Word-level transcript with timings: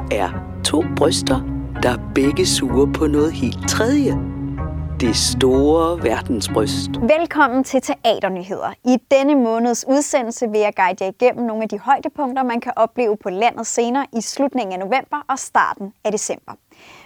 Der 0.00 0.16
er 0.16 0.30
to 0.64 0.84
bryster, 0.96 1.40
der 1.82 2.12
begge 2.14 2.46
suger 2.46 2.92
på 2.92 3.06
noget 3.06 3.32
helt 3.32 3.68
tredje. 3.68 4.18
Det 5.00 5.16
store 5.16 6.02
verdensbryst. 6.02 6.90
Velkommen 7.18 7.64
til 7.64 7.82
Teaternyheder. 7.82 8.74
I 8.84 8.96
denne 9.10 9.34
måneds 9.34 9.84
udsendelse 9.88 10.50
vil 10.50 10.60
jeg 10.60 10.72
guide 10.76 11.04
jer 11.04 11.10
igennem 11.20 11.46
nogle 11.46 11.62
af 11.62 11.68
de 11.68 11.78
højdepunkter, 11.78 12.42
man 12.42 12.60
kan 12.60 12.72
opleve 12.76 13.16
på 13.16 13.30
landets 13.30 13.70
scener 13.70 14.04
i 14.18 14.20
slutningen 14.20 14.72
af 14.72 14.78
november 14.78 15.24
og 15.28 15.38
starten 15.38 15.92
af 16.04 16.12
december. 16.12 16.52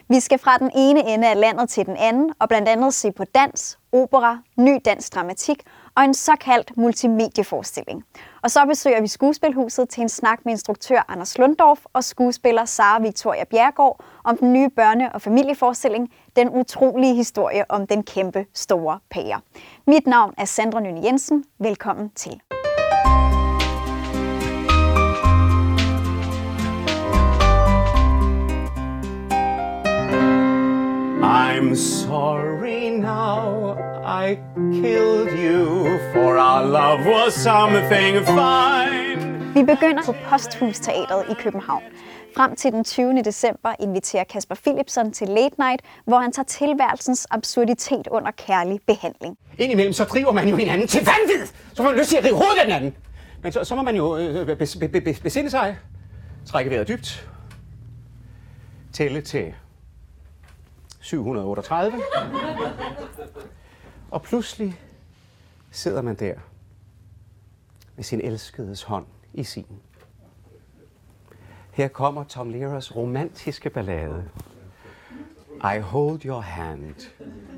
Vi 0.08 0.20
skal 0.20 0.38
fra 0.38 0.58
den 0.58 0.70
ene 0.76 1.08
ende 1.14 1.28
af 1.28 1.40
landet 1.40 1.68
til 1.68 1.86
den 1.86 1.96
anden, 1.96 2.32
og 2.38 2.48
blandt 2.48 2.68
andet 2.68 2.94
se 2.94 3.12
på 3.12 3.24
dans, 3.24 3.78
opera, 3.92 4.38
ny 4.56 4.78
dansk 4.84 5.14
dramatik 5.14 5.62
og 5.96 6.04
en 6.04 6.14
såkaldt 6.14 6.76
multimedieforestilling. 6.76 8.04
Og 8.42 8.50
så 8.50 8.66
besøger 8.66 9.00
vi 9.00 9.08
Skuespilhuset 9.08 9.88
til 9.88 10.02
en 10.02 10.08
snak 10.08 10.38
med 10.44 10.52
instruktør 10.52 11.04
Anders 11.08 11.38
Lundorf 11.38 11.78
og 11.92 12.04
skuespiller 12.04 12.64
Sara 12.64 13.02
Victoria 13.02 13.44
Bjergård 13.44 14.04
om 14.24 14.36
den 14.36 14.52
nye 14.52 14.70
børne- 14.80 15.14
og 15.14 15.22
familieforestilling 15.22 16.12
Den 16.36 16.48
utrolige 16.48 17.14
historie 17.14 17.70
om 17.70 17.86
den 17.86 18.02
kæmpe 18.02 18.46
store 18.54 18.98
pære. 19.10 19.40
Mit 19.86 20.06
navn 20.06 20.34
er 20.38 20.44
Sandra 20.44 20.80
Nyne 20.80 21.04
Jensen. 21.04 21.44
Velkommen 21.58 22.10
til. 22.10 22.40
I'm 31.22 31.74
sorry 31.74 32.90
now 32.90 33.93
i 34.06 34.38
killed 34.82 35.30
you, 35.32 35.98
for 36.12 36.36
our 36.38 36.62
love 36.66 37.06
was 37.06 37.34
something 37.34 38.26
fine. 38.26 39.54
Vi 39.54 39.62
begynder 39.62 40.02
på 40.06 40.14
Posthus 40.28 40.78
Teatret 40.78 41.24
i 41.30 41.34
København. 41.34 41.82
Frem 42.36 42.56
til 42.56 42.72
den 42.72 42.84
20. 42.84 43.22
december 43.22 43.74
inviterer 43.80 44.24
Kasper 44.24 44.54
Philipsen 44.54 45.12
til 45.12 45.28
Late 45.28 45.54
Night, 45.58 45.82
hvor 46.04 46.18
han 46.18 46.32
tager 46.32 46.44
tilværelsens 46.44 47.26
absurditet 47.30 48.06
under 48.10 48.30
kærlig 48.30 48.80
behandling. 48.86 49.38
Indimellem 49.58 49.92
så 49.92 50.04
driver 50.04 50.32
man 50.32 50.48
jo 50.48 50.56
hinanden 50.56 50.88
til 50.88 51.00
vanvid. 51.06 51.46
Så 51.46 51.76
får 51.76 51.84
man 51.84 51.98
lyst 51.98 52.10
til 52.10 52.16
at 52.16 52.24
rive 52.24 52.34
hovedet 52.34 52.58
af 52.58 52.64
den 52.66 52.74
anden. 52.74 52.96
Men 53.42 53.52
så, 53.52 53.64
så 53.64 53.74
må 53.74 53.82
man 53.82 53.96
jo 53.96 54.16
øh, 54.16 54.58
bes, 54.58 54.76
be, 54.76 54.88
be, 54.88 55.16
besinde 55.22 55.50
sig. 55.50 55.76
Trække 56.46 56.70
vejret 56.70 56.88
dybt. 56.88 57.28
Tælle 58.92 59.20
til 59.20 59.54
738. 61.00 61.92
Og 64.14 64.22
pludselig 64.22 64.80
sidder 65.70 66.02
man 66.02 66.14
der 66.14 66.34
med 67.96 68.04
sin 68.04 68.20
elskedes 68.20 68.82
hånd 68.82 69.06
i 69.32 69.44
sin. 69.44 69.66
Her 71.72 71.88
kommer 71.88 72.24
Tom 72.24 72.50
Leras 72.50 72.96
romantiske 72.96 73.70
ballade. 73.70 74.30
I 75.76 75.80
hold 75.80 76.24
your 76.24 76.40
hand 76.40 77.10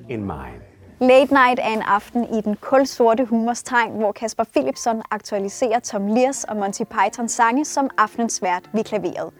in 0.08 0.20
mine. 0.20 0.62
Late 1.00 1.34
Night 1.34 1.60
er 1.62 1.72
en 1.72 1.82
aften 1.82 2.34
i 2.34 2.40
den 2.40 2.56
kulsorte 2.56 3.24
humors 3.24 3.62
tegn, 3.62 3.92
hvor 3.92 4.12
Kasper 4.12 4.44
Philipson 4.44 5.02
aktualiserer 5.10 5.80
Tom 5.80 6.06
Lears 6.06 6.44
og 6.44 6.56
Monty 6.56 6.82
Pythons 6.82 7.32
sange 7.32 7.64
som 7.64 7.90
aftenens 7.98 8.42
vært 8.42 8.70
ved 8.72 8.84
klaveret. 8.84 9.32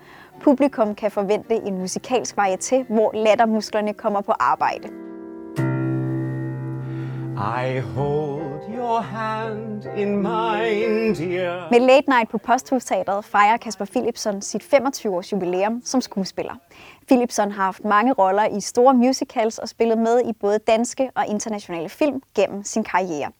Publikum 0.43 0.95
kan 0.95 1.11
forvente 1.11 1.55
en 1.55 1.79
musikalsk 1.79 2.37
varieté, 2.37 2.93
hvor 2.93 3.13
lattermusklerne 3.13 3.95
kommer 3.95 4.21
på 4.21 4.33
arbejde. 4.33 4.89
I 7.39 7.81
hold 7.81 8.63
your 8.77 9.01
hand 9.01 9.85
in 9.97 10.17
mine, 10.17 11.15
dear. 11.15 11.69
Med 11.71 11.81
Late 11.81 12.11
Night 12.11 12.31
på 12.31 12.39
Posthusteatret 12.39 13.25
fejrer 13.25 13.57
Kasper 13.57 13.85
Philipson 13.85 14.43
sit 14.43 14.63
25-års 14.75 15.33
jubilæum 15.33 15.83
som 15.85 16.01
skuespiller. 16.01 16.55
Philipson 17.07 17.51
har 17.51 17.65
haft 17.65 17.85
mange 17.85 18.13
roller 18.13 18.47
i 18.47 18.61
store 18.61 18.95
musicals 18.95 19.59
og 19.59 19.69
spillet 19.69 19.99
med 19.99 20.21
i 20.29 20.33
både 20.41 20.59
danske 20.59 21.11
og 21.15 21.27
internationale 21.27 21.89
film 21.89 22.23
gennem 22.35 22.65
sin 22.65 22.85
karriere. 22.85 23.31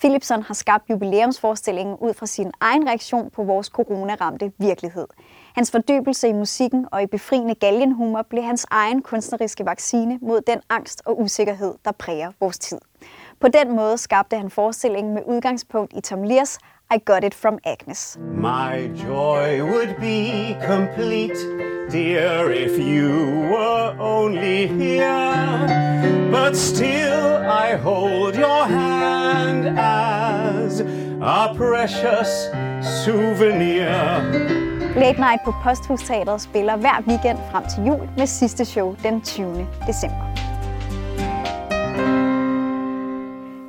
Philipson 0.00 0.42
har 0.42 0.54
skabt 0.54 0.90
jubilæumsforestillingen 0.90 1.96
ud 2.00 2.14
fra 2.14 2.26
sin 2.26 2.52
egen 2.60 2.88
reaktion 2.88 3.30
på 3.30 3.42
vores 3.44 3.66
coronaramte 3.66 4.52
virkelighed. 4.58 5.06
Hans 5.54 5.70
fordybelse 5.70 6.28
i 6.28 6.32
musikken 6.32 6.86
og 6.92 7.02
i 7.02 7.06
befriende 7.06 7.54
galgenhumor 7.54 8.22
blev 8.22 8.42
hans 8.42 8.66
egen 8.70 9.02
kunstneriske 9.02 9.66
vaccine 9.66 10.18
mod 10.22 10.40
den 10.40 10.60
angst 10.68 11.02
og 11.04 11.20
usikkerhed, 11.20 11.74
der 11.84 11.92
præger 11.92 12.32
vores 12.40 12.58
tid. 12.58 12.78
På 13.40 13.48
den 13.48 13.76
måde 13.76 13.98
skabte 13.98 14.36
han 14.36 14.50
forestillingen 14.50 15.14
med 15.14 15.22
udgangspunkt 15.26 15.92
i 15.96 16.00
Tom 16.00 16.22
Lears 16.22 16.58
I 16.94 16.98
Got 17.04 17.24
It 17.24 17.34
From 17.34 17.58
Agnes. 17.64 18.18
My 18.20 18.90
joy 19.08 19.60
would 19.62 19.94
be 20.00 20.56
complete, 20.66 21.36
dear, 21.90 22.50
if 22.50 22.78
you 22.78 23.10
were 23.52 24.00
only 24.00 24.66
here. 24.66 25.68
But 26.30 26.56
still, 26.56 27.26
I 27.66 27.76
hold 27.76 28.36
your 28.36 28.64
hand 28.64 29.78
as 29.78 30.80
a 31.22 31.54
precious 31.54 32.28
souvenir. 33.04 33.86
Late 34.96 35.20
Night 35.20 35.40
på 35.44 35.54
Posthusteatret 35.62 36.40
spiller 36.40 36.76
hver 36.76 37.02
weekend 37.08 37.38
frem 37.50 37.64
til 37.74 37.84
jul 37.86 38.08
med 38.18 38.26
sidste 38.26 38.64
show 38.64 38.96
den 39.02 39.20
20. 39.20 39.66
december. 39.86 40.55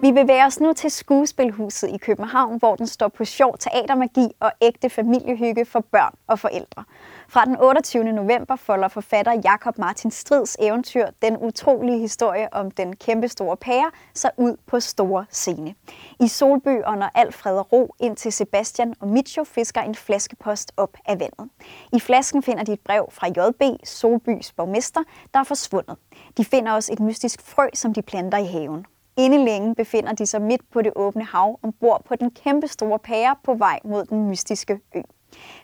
Vi 0.01 0.11
bevæger 0.11 0.45
os 0.45 0.59
nu 0.59 0.73
til 0.73 0.91
Skuespilhuset 0.91 1.89
i 1.89 1.97
København, 1.97 2.59
hvor 2.59 2.75
den 2.75 2.87
står 2.87 3.07
på 3.07 3.25
sjov 3.25 3.57
teatermagi 3.57 4.27
og 4.39 4.51
ægte 4.61 4.89
familiehygge 4.89 5.65
for 5.65 5.79
børn 5.79 6.13
og 6.27 6.39
forældre. 6.39 6.83
Fra 7.29 7.45
den 7.45 7.57
28. 7.59 8.03
november 8.03 8.55
folder 8.55 8.87
forfatter 8.87 9.41
Jakob 9.43 9.77
Martin 9.77 10.11
Strids 10.11 10.55
eventyr 10.59 11.05
Den 11.21 11.37
utrolige 11.37 11.99
historie 11.99 12.53
om 12.53 12.71
den 12.71 12.95
kæmpestore 12.95 13.57
pære 13.57 13.91
sig 14.13 14.31
ud 14.37 14.57
på 14.67 14.79
store 14.79 15.25
scene. 15.29 15.75
I 16.19 16.27
Solby 16.27 16.83
under 16.87 17.09
Alfred 17.15 17.57
og 17.57 17.71
Ro 17.73 17.95
ind 17.99 18.15
til 18.17 18.33
Sebastian 18.33 18.93
og 18.99 19.07
Micho 19.07 19.43
fisker 19.43 19.81
en 19.81 19.95
flaskepost 19.95 20.71
op 20.77 20.97
af 21.05 21.19
vandet. 21.19 21.49
I 21.93 21.99
flasken 21.99 22.43
finder 22.43 22.63
de 22.63 22.73
et 22.73 22.79
brev 22.79 23.09
fra 23.11 23.27
JB, 23.27 23.79
Solbys 23.83 24.53
borgmester, 24.53 25.01
der 25.33 25.39
er 25.39 25.43
forsvundet. 25.43 25.97
De 26.37 26.45
finder 26.45 26.71
også 26.71 26.93
et 26.93 26.99
mystisk 26.99 27.41
frø, 27.41 27.67
som 27.73 27.93
de 27.93 28.01
planter 28.01 28.37
i 28.37 28.45
haven. 28.45 28.85
Inde 29.17 29.45
længe 29.45 29.75
befinder 29.75 30.13
de 30.13 30.25
sig 30.25 30.41
midt 30.41 30.61
på 30.71 30.81
det 30.81 30.93
åbne 30.95 31.23
hav 31.23 31.59
ombord 31.63 32.01
på 32.05 32.15
den 32.15 32.31
kæmpe 32.31 32.67
store 32.67 32.99
pære 32.99 33.35
på 33.43 33.53
vej 33.53 33.79
mod 33.83 34.05
den 34.05 34.29
mystiske 34.29 34.79
ø. 34.95 35.01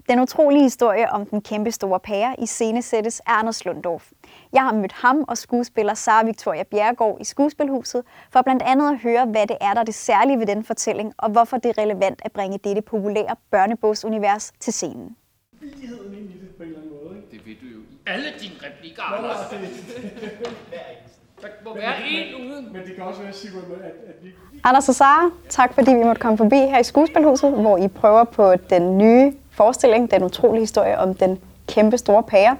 Den 0.09 0.19
utrolige 0.19 0.63
historie 0.63 1.11
om 1.11 1.25
den 1.25 1.41
kæmpe 1.41 1.71
store 1.71 1.99
pære 1.99 2.35
i 2.39 2.45
scenesættes 2.45 3.19
af 3.19 3.39
Anders 3.39 3.65
Lundorf. 3.65 4.11
Jeg 4.53 4.61
har 4.61 4.73
mødt 4.73 4.91
ham 4.91 5.25
og 5.27 5.37
skuespiller 5.37 5.93
Sara 5.93 6.25
Victoria 6.25 6.63
Bjergård 6.63 7.17
i 7.21 7.23
Skuespilhuset 7.23 8.03
for 8.31 8.41
blandt 8.41 8.61
andet 8.61 8.91
at 8.91 8.97
høre, 8.99 9.25
hvad 9.25 9.47
det 9.47 9.57
er, 9.61 9.73
der 9.73 9.79
er 9.79 9.85
det 9.85 9.95
særlige 9.95 10.39
ved 10.39 10.45
den 10.45 10.63
fortælling, 10.63 11.13
og 11.17 11.29
hvorfor 11.29 11.57
det 11.57 11.69
er 11.77 11.81
relevant 11.81 12.21
at 12.25 12.31
bringe 12.31 12.57
dette 12.57 12.81
populære 12.81 13.35
børnebogsunivers 13.51 14.51
til 14.59 14.73
scenen. 14.73 15.15
Billigheden 15.59 16.13
ind 16.13 16.29
i 16.29 16.39
det 16.39 16.55
på 16.57 16.63
en 16.63 16.69
eller 16.69 16.81
anden 16.81 16.93
måde, 17.03 17.15
ikke? 17.17 17.31
Det 17.31 17.45
ved 17.45 17.55
du 17.61 17.65
jo 17.65 17.79
i 17.79 17.97
alle 18.05 18.27
dine 18.41 18.55
replikker, 18.63 19.03
Anders. 19.03 19.53
Der 21.43 21.69
må 21.69 21.75
være 21.75 21.93
en 22.09 22.35
uden. 22.45 22.67
men 22.73 22.81
det 22.87 22.95
kan 22.95 23.03
også 23.03 23.21
være, 23.21 23.33
Sigurd, 23.33 23.63
at, 23.63 23.85
at 24.07 24.15
vi... 24.23 24.29
Anders 24.63 24.89
og 24.89 24.95
Sara, 24.95 25.29
tak 25.49 25.73
fordi 25.73 25.91
vi 25.91 26.03
måtte 26.03 26.21
komme 26.21 26.37
forbi 26.37 26.55
her 26.55 26.79
i 26.79 26.83
Skuespilhuset, 26.83 27.51
hvor 27.51 27.77
I 27.77 27.87
prøver 27.87 28.23
på 28.23 28.53
den 28.69 28.97
nye 28.97 29.33
forestilling, 29.51 30.11
den 30.11 30.23
utrolige 30.23 30.61
historie 30.61 30.97
om 30.99 31.13
den 31.13 31.39
kæmpe 31.67 31.97
store 31.97 32.23
pære. 32.23 32.57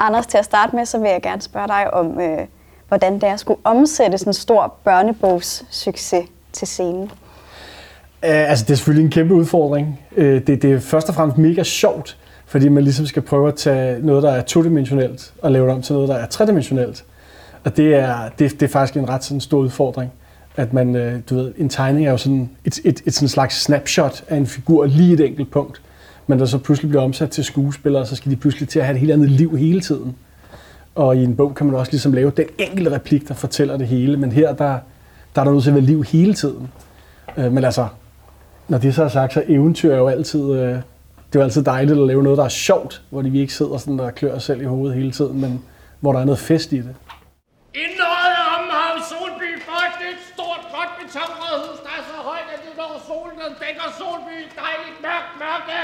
Anders, 0.00 0.26
til 0.26 0.38
at 0.38 0.44
starte 0.44 0.76
med, 0.76 0.84
så 0.86 0.98
vil 0.98 1.10
jeg 1.10 1.22
gerne 1.22 1.42
spørge 1.42 1.68
dig 1.68 1.94
om, 1.94 2.20
øh, 2.20 2.38
hvordan 2.88 3.14
det 3.14 3.24
er 3.24 3.32
at 3.32 3.40
skulle 3.40 3.60
omsætte 3.64 4.18
sådan 4.18 4.30
en 4.30 4.34
stor 4.34 4.74
børnebogssucces 4.84 6.24
til 6.52 6.68
scenen. 6.68 7.02
Uh, 7.02 7.10
altså, 8.22 8.64
det 8.64 8.70
er 8.70 8.76
selvfølgelig 8.76 9.04
en 9.04 9.10
kæmpe 9.10 9.34
udfordring. 9.34 10.00
Uh, 10.16 10.24
det, 10.24 10.46
det 10.46 10.64
er 10.64 10.80
først 10.80 11.08
og 11.08 11.14
fremmest 11.14 11.38
mega 11.38 11.62
sjovt, 11.62 12.18
fordi 12.46 12.68
man 12.68 12.84
ligesom 12.84 13.06
skal 13.06 13.22
prøve 13.22 13.48
at 13.48 13.54
tage 13.54 14.06
noget, 14.06 14.22
der 14.22 14.30
er 14.30 14.42
todimensionelt, 14.42 15.32
og 15.42 15.52
lave 15.52 15.66
det 15.66 15.74
om 15.74 15.82
til 15.82 15.92
noget, 15.92 16.08
der 16.08 16.14
er 16.16 16.26
tredimensionelt. 16.26 17.04
Og 17.64 17.76
det 17.76 17.94
er, 17.94 18.28
det, 18.38 18.52
det 18.60 18.62
er 18.62 18.68
faktisk 18.68 18.96
en 18.96 19.08
ret 19.08 19.24
sådan 19.24 19.40
stor 19.40 19.58
udfordring. 19.58 20.12
At 20.56 20.72
man, 20.72 20.96
øh, 20.96 21.20
du 21.30 21.34
ved, 21.34 21.52
en 21.58 21.68
tegning 21.68 22.06
er 22.06 22.10
jo 22.10 22.16
sådan 22.16 22.50
et, 22.64 22.80
et, 22.84 23.02
et 23.06 23.14
sådan 23.14 23.28
slags 23.28 23.62
snapshot 23.62 24.24
af 24.28 24.36
en 24.36 24.46
figur 24.46 24.86
lige 24.86 25.12
et 25.12 25.20
enkelt 25.20 25.50
punkt. 25.50 25.80
Men 26.26 26.38
der 26.38 26.46
så 26.46 26.58
pludselig 26.58 26.88
bliver 26.88 27.02
omsat 27.02 27.30
til 27.30 27.44
skuespillere, 27.44 28.06
så 28.06 28.16
skal 28.16 28.30
de 28.30 28.36
pludselig 28.36 28.68
til 28.68 28.78
at 28.78 28.84
have 28.84 28.94
et 28.94 29.00
helt 29.00 29.12
andet 29.12 29.30
liv 29.30 29.56
hele 29.56 29.80
tiden. 29.80 30.16
Og 30.94 31.16
i 31.16 31.24
en 31.24 31.36
bog 31.36 31.54
kan 31.54 31.66
man 31.66 31.74
også 31.74 31.92
ligesom 31.92 32.12
lave 32.12 32.32
den 32.36 32.46
enkelte 32.58 32.92
replik, 32.92 33.28
der 33.28 33.34
fortæller 33.34 33.76
det 33.76 33.86
hele. 33.86 34.16
Men 34.16 34.32
her, 34.32 34.54
der, 34.54 34.78
der 35.34 35.40
er 35.40 35.44
der 35.44 35.52
nødt 35.52 35.62
til 35.62 35.70
at 35.70 35.74
være 35.74 35.84
liv 35.84 36.02
hele 36.02 36.34
tiden. 36.34 36.68
Øh, 37.36 37.52
men 37.52 37.64
altså, 37.64 37.86
når 38.68 38.78
det 38.78 38.94
så 38.94 39.04
er 39.04 39.08
sagt, 39.08 39.32
så 39.32 39.42
eventyr 39.48 39.92
er 39.92 39.98
jo 39.98 40.08
altid, 40.08 40.52
øh, 40.52 40.58
det 40.58 41.38
er 41.38 41.40
jo 41.40 41.42
altid 41.42 41.62
dejligt 41.62 41.98
at 42.00 42.06
lave 42.06 42.22
noget, 42.22 42.38
der 42.38 42.44
er 42.44 42.48
sjovt, 42.68 43.02
hvor 43.10 43.22
de 43.22 43.30
vi 43.30 43.40
ikke 43.40 43.54
sidder 43.54 43.76
sådan 43.78 43.98
der 43.98 44.10
klør 44.10 44.34
os 44.34 44.44
selv 44.44 44.62
i 44.62 44.64
hovedet 44.64 44.96
hele 44.96 45.10
tiden, 45.10 45.40
men 45.40 45.62
hvor 46.00 46.12
der 46.12 46.20
er 46.20 46.24
noget 46.24 46.38
fest 46.38 46.72
i 46.72 46.76
det. 46.76 46.94
Indøjet 47.84 48.40
om 48.56 48.64
ham, 48.76 48.96
Solby 49.10 49.50
Bogt, 49.68 50.00
et 50.10 50.20
stort, 50.32 50.62
godt 50.76 50.92
betonret 51.00 51.56
hus, 51.64 51.78
der 51.86 51.92
er 51.98 52.04
så 52.12 52.18
højt, 52.30 52.48
at 52.54 52.60
det 52.64 52.72
når 52.80 52.92
dækker 53.84 53.98
Solby, 53.98 54.36
dejligt 54.64 55.02
mørkt 55.02 55.32
mørke. 55.38 55.78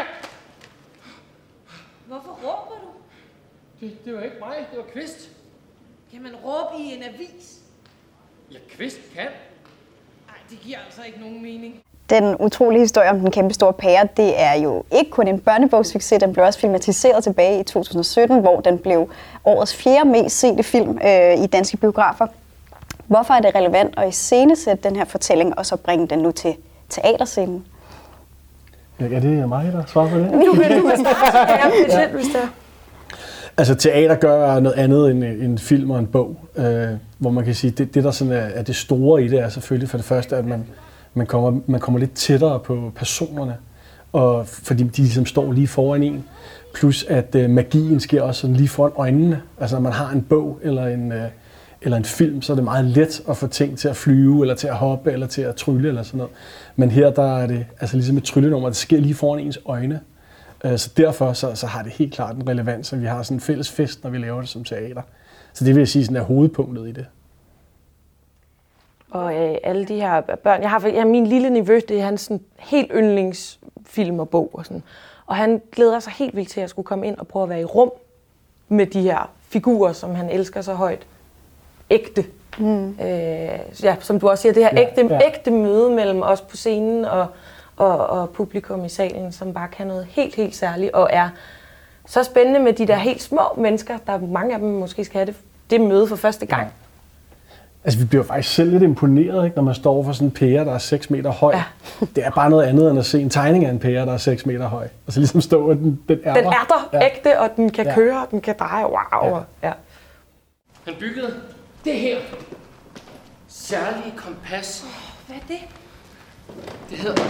Hvorfor 2.07 2.39
råber 2.45 2.77
du? 2.83 2.89
Det, 3.81 4.05
det 4.05 4.15
var 4.15 4.21
ikke 4.21 4.37
mig, 4.41 4.57
det 4.71 4.79
var 4.79 4.85
Kvist. 4.93 5.29
Jamen 6.13 6.33
råb 6.45 6.81
i 6.81 6.95
en 6.95 7.03
avis. 7.03 7.59
Ja, 8.53 8.59
Kvist 8.71 8.99
kan. 9.15 9.25
Nej, 10.27 10.37
det 10.51 10.59
giver 10.61 10.79
altså 10.87 11.03
ikke 11.03 11.21
nogen 11.21 11.43
mening. 11.43 11.83
Den 12.11 12.37
utrolige 12.41 12.81
historie 12.81 13.11
om 13.11 13.19
den 13.19 13.31
kæmpe 13.31 13.55
store 13.55 13.73
pære, 13.73 14.09
det 14.17 14.41
er 14.41 14.55
jo 14.55 14.85
ikke 14.93 15.11
kun 15.11 15.29
en 15.29 15.41
børnebogssucces, 15.41 16.21
den 16.21 16.33
blev 16.33 16.45
også 16.45 16.59
filmatiseret 16.59 17.25
tilbage 17.25 17.61
i 17.61 17.63
2017, 17.63 18.41
hvor 18.41 18.61
den 18.61 18.79
blev 18.79 19.11
årets 19.45 19.77
fjerde 19.77 20.09
mest 20.09 20.39
sete 20.39 20.63
film 20.63 20.99
øh, 21.05 21.43
i 21.43 21.47
danske 21.47 21.77
biografer. 21.77 22.27
Hvorfor 23.07 23.35
er 23.35 23.41
det 23.41 23.55
relevant 23.55 23.99
at 23.99 24.09
iscenesætte 24.09 24.89
den 24.89 24.97
her 24.97 25.05
fortælling, 25.05 25.59
og 25.59 25.67
så 25.67 25.77
bringe 25.77 26.07
den 26.07 26.19
nu 26.19 26.33
til 26.33 26.57
teaterscenen? 26.89 27.67
Ja, 29.01 29.17
er 29.17 29.21
det 29.21 29.49
mig, 29.49 29.73
der 29.73 29.83
svarer 29.87 30.11
på 30.11 30.19
det? 30.19 30.33
Du 30.33 30.53
kan, 30.63 30.83
du 30.83 30.89
kan 30.89 30.99
starte, 30.99 31.53
ja, 31.53 31.71
specielt, 31.85 32.13
hvis 32.13 32.27
det 32.27 32.37
er. 32.37 32.49
Altså 33.57 33.75
teater 33.75 34.15
gør 34.15 34.61
noget 34.61 34.77
andet 34.77 35.11
end 35.11 35.25
en 35.25 35.59
film 35.59 35.91
og 35.91 35.99
en 35.99 36.07
bog, 36.07 36.37
øh, 36.57 36.89
hvor 37.19 37.31
man 37.31 37.45
kan 37.45 37.55
sige, 37.55 37.71
det, 37.71 37.95
det 37.95 38.05
der 38.05 38.11
sådan 38.11 38.33
er, 38.33 38.37
er 38.37 38.63
det 38.63 38.77
store 38.77 39.23
i 39.25 39.29
det 39.29 39.39
er 39.39 39.49
selvfølgelig 39.49 39.89
for 39.89 39.97
det 39.97 40.05
første, 40.07 40.37
at 40.37 40.47
man, 40.47 40.65
man, 41.15 41.27
kommer, 41.27 41.61
man 41.67 41.81
kommer 41.81 42.01
lidt 42.01 42.15
tættere 42.15 42.59
på 42.61 42.93
personerne, 42.97 43.57
og 44.13 44.47
fordi 44.47 44.83
de 44.83 45.03
ligesom 45.03 45.27
står 45.27 45.53
lige 45.53 45.69
foran 45.69 46.03
en. 46.03 46.25
Plus 46.75 47.05
at 47.05 47.35
øh, 47.35 47.51
magien 47.51 48.01
sker 48.01 48.23
også 48.23 48.41
sådan 48.41 48.57
lige 48.57 48.69
foran 48.69 48.93
øjnene. 48.97 49.43
Altså 49.61 49.77
når 49.77 49.83
man 49.83 49.93
har 49.93 50.11
en 50.11 50.23
bog 50.23 50.59
eller 50.63 50.87
en, 50.87 51.13
øh, 51.13 51.23
eller 51.83 51.97
en 51.97 52.05
film, 52.05 52.43
så 52.43 52.53
er 52.53 52.55
det 52.55 52.65
meget 52.65 52.85
let 52.85 53.23
at 53.29 53.37
få 53.37 53.47
ting 53.47 53.79
til 53.79 53.89
at 53.89 53.97
flyve, 53.97 54.43
eller 54.43 54.55
til 54.55 54.69
at 54.69 54.77
hoppe, 54.77 55.13
eller 55.13 55.27
til 55.27 55.43
at 55.43 55.57
trylle, 55.57 55.89
eller 55.89 56.03
sådan 56.03 56.19
noget. 56.19 56.33
Men 56.77 56.91
her 56.91 57.11
der 57.11 57.37
er 57.39 57.47
det 57.47 57.67
altså 57.81 57.97
ligesom 57.97 58.17
et 58.17 58.25
tryllenummer, 58.25 58.69
det 58.69 58.77
sker 58.77 59.01
lige 59.01 59.15
foran 59.15 59.41
ens 59.41 59.59
øjne. 59.65 60.01
Øh, 60.65 60.79
så 60.79 60.91
derfor 60.97 61.33
så, 61.33 61.55
så 61.55 61.67
har 61.67 61.83
det 61.83 61.93
helt 61.93 62.15
klart 62.15 62.37
en 62.37 62.49
relevans, 62.49 62.93
at 62.93 63.01
vi 63.01 63.07
har 63.07 63.23
sådan 63.23 63.37
en 63.37 63.41
fælles 63.41 63.71
fest, 63.71 64.05
når 64.05 64.11
vi 64.11 64.19
laver 64.19 64.41
det 64.41 64.49
som 64.49 64.65
teater. 64.65 65.03
Så 65.53 65.65
det 65.65 65.75
vil 65.75 65.81
jeg 65.81 65.89
sige 65.89 66.05
sådan 66.05 66.17
er 66.17 66.25
hovedpunktet 66.25 66.89
i 66.89 66.93
det. 66.93 67.07
Og 69.11 69.35
øh, 69.35 69.57
alle 69.65 69.85
de 69.85 69.95
her 69.95 70.21
børn. 70.21 70.63
Jeg 70.63 70.71
har, 70.71 70.87
jeg 70.87 71.01
har 71.01 71.09
min 71.09 71.27
lille 71.27 71.51
nevø, 71.51 71.81
det 71.89 71.99
er 71.99 72.05
hans 72.05 72.21
sådan, 72.21 72.41
helt 72.59 72.91
yndlingsfilm 72.95 74.19
og 74.19 74.29
bog. 74.29 74.51
Og, 74.53 74.65
sådan. 74.67 74.83
og 75.27 75.37
han 75.37 75.63
glæder 75.73 75.99
sig 75.99 76.13
helt 76.13 76.37
vildt 76.37 76.49
til 76.49 76.61
at 76.61 76.71
skulle 76.71 76.87
komme 76.87 77.07
ind 77.07 77.19
og 77.19 77.29
prøve 77.29 77.43
at 77.43 77.49
være 77.49 77.61
i 77.61 77.65
rum 77.65 77.91
med 78.69 78.87
de 78.87 79.03
her 79.03 79.31
figurer, 79.49 79.93
som 79.93 80.15
han 80.15 80.31
elsker 80.31 80.61
så 80.61 80.75
højt. 80.75 81.07
Ægte. 81.91 82.25
Mm. 82.59 82.89
Øh, 82.89 83.49
ja, 83.83 83.97
som 84.01 84.21
du 84.21 84.29
også 84.29 84.43
siger, 84.43 84.53
det 84.53 84.63
her 84.63 84.71
Ja, 84.73 84.81
ægte, 84.83 85.07
ja. 85.15 85.21
ægte 85.27 85.51
møde 85.51 85.91
mellem 85.91 86.23
os 86.23 86.41
på 86.41 86.57
scenen 86.57 87.05
og, 87.05 87.27
og, 87.77 88.07
og 88.07 88.31
publikum 88.31 88.85
i 88.85 88.89
salen, 88.89 89.33
som 89.33 89.53
bare 89.55 89.69
kan 89.69 89.87
noget 89.87 90.07
helt, 90.11 90.35
helt 90.35 90.57
særligt, 90.57 90.93
og 90.93 91.09
er 91.13 91.29
så 92.07 92.23
spændende 92.23 92.61
med 92.61 92.73
de 92.73 92.87
der 92.87 92.97
helt 92.97 93.23
små 93.23 93.41
mennesker, 93.57 93.99
der 94.07 94.13
er 94.13 94.19
mange 94.21 94.55
af 94.55 94.61
dem 94.61 94.69
måske 94.69 95.05
skal 95.05 95.19
have 95.19 95.27
det, 95.27 95.35
det 95.71 95.81
møde 95.81 96.07
for 96.07 96.17
første 96.17 96.47
gang. 96.47 96.69
Altså 97.85 97.99
vi 97.99 98.05
bliver 98.05 98.25
faktisk 98.25 98.55
selv 98.55 98.71
lidt 98.71 98.83
imponeret, 98.83 99.45
ikke, 99.45 99.57
når 99.57 99.63
man 99.65 99.75
står 99.75 100.03
for 100.05 100.13
sådan 100.13 100.27
en 100.29 100.33
pære, 100.33 100.65
der 100.65 100.73
er 100.75 100.79
6 100.79 101.11
meter 101.11 101.31
høj. 101.31 101.55
Ja. 101.55 101.65
Det 102.17 102.25
er 102.25 102.31
bare 102.31 102.51
noget 102.51 102.65
andet 102.67 102.91
end 102.91 102.99
at 102.99 103.07
se 103.07 103.21
en 103.21 103.31
tegning 103.31 103.65
af 103.65 103.71
en 103.71 103.79
pære, 103.79 104.07
der 104.07 104.13
er 104.13 104.17
6 104.17 104.47
meter 104.47 104.69
høj. 104.69 104.89
Og 105.07 105.13
så 105.13 105.21
ligesom 105.21 105.41
stå, 105.41 105.71
at 105.71 105.77
den, 105.77 106.01
den 106.09 106.19
er 106.25 106.35
Den 106.35 106.45
der. 106.45 106.51
er 106.51 106.67
der, 106.69 106.99
Ja. 106.99 107.07
ægte, 107.07 107.41
og 107.41 107.49
den 107.57 107.71
kan 107.71 107.87
Ja. 107.87 107.95
køre, 107.95 108.23
og 108.23 108.31
den 108.31 108.41
kan 108.41 108.55
dreje. 108.59 108.85
Wow. 108.85 108.95
Ja. 109.25 109.37
Ja. 109.37 109.43
Ja. 109.69 109.73
Han 110.85 110.95
byggede 111.01 111.35
det 111.85 111.93
her 111.93 112.19
særlige 113.49 114.13
kompas. 114.17 114.85
Hvad 115.27 115.37
er 115.37 115.41
det? 115.49 115.59
Det 116.91 116.99
hedder 116.99 117.23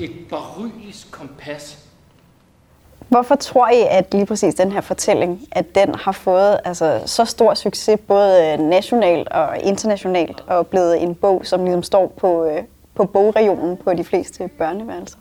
et 0.00 0.10
barylisk 0.30 1.10
kompas. 1.10 1.84
Hvorfor 3.08 3.34
tror 3.34 3.68
I, 3.68 3.80
at 3.90 4.14
lige 4.14 4.26
præcis 4.26 4.54
den 4.54 4.72
her 4.72 4.80
fortælling, 4.80 5.40
at 5.52 5.74
den 5.74 5.94
har 5.94 6.12
fået 6.12 6.60
altså, 6.64 7.02
så 7.06 7.24
stor 7.24 7.54
succes, 7.54 8.00
både 8.08 8.52
øh, 8.52 8.58
nationalt 8.58 9.28
og 9.28 9.58
internationalt, 9.60 10.44
og 10.46 10.66
blevet 10.66 11.02
en 11.02 11.14
bog, 11.14 11.46
som 11.46 11.64
ligesom 11.64 11.82
står 11.82 12.12
på, 12.16 12.44
øh, 12.44 12.62
på 12.94 13.04
bogregionen 13.04 13.76
på 13.76 13.94
de 13.94 14.04
fleste 14.04 14.48
børneværelser? 14.58 15.18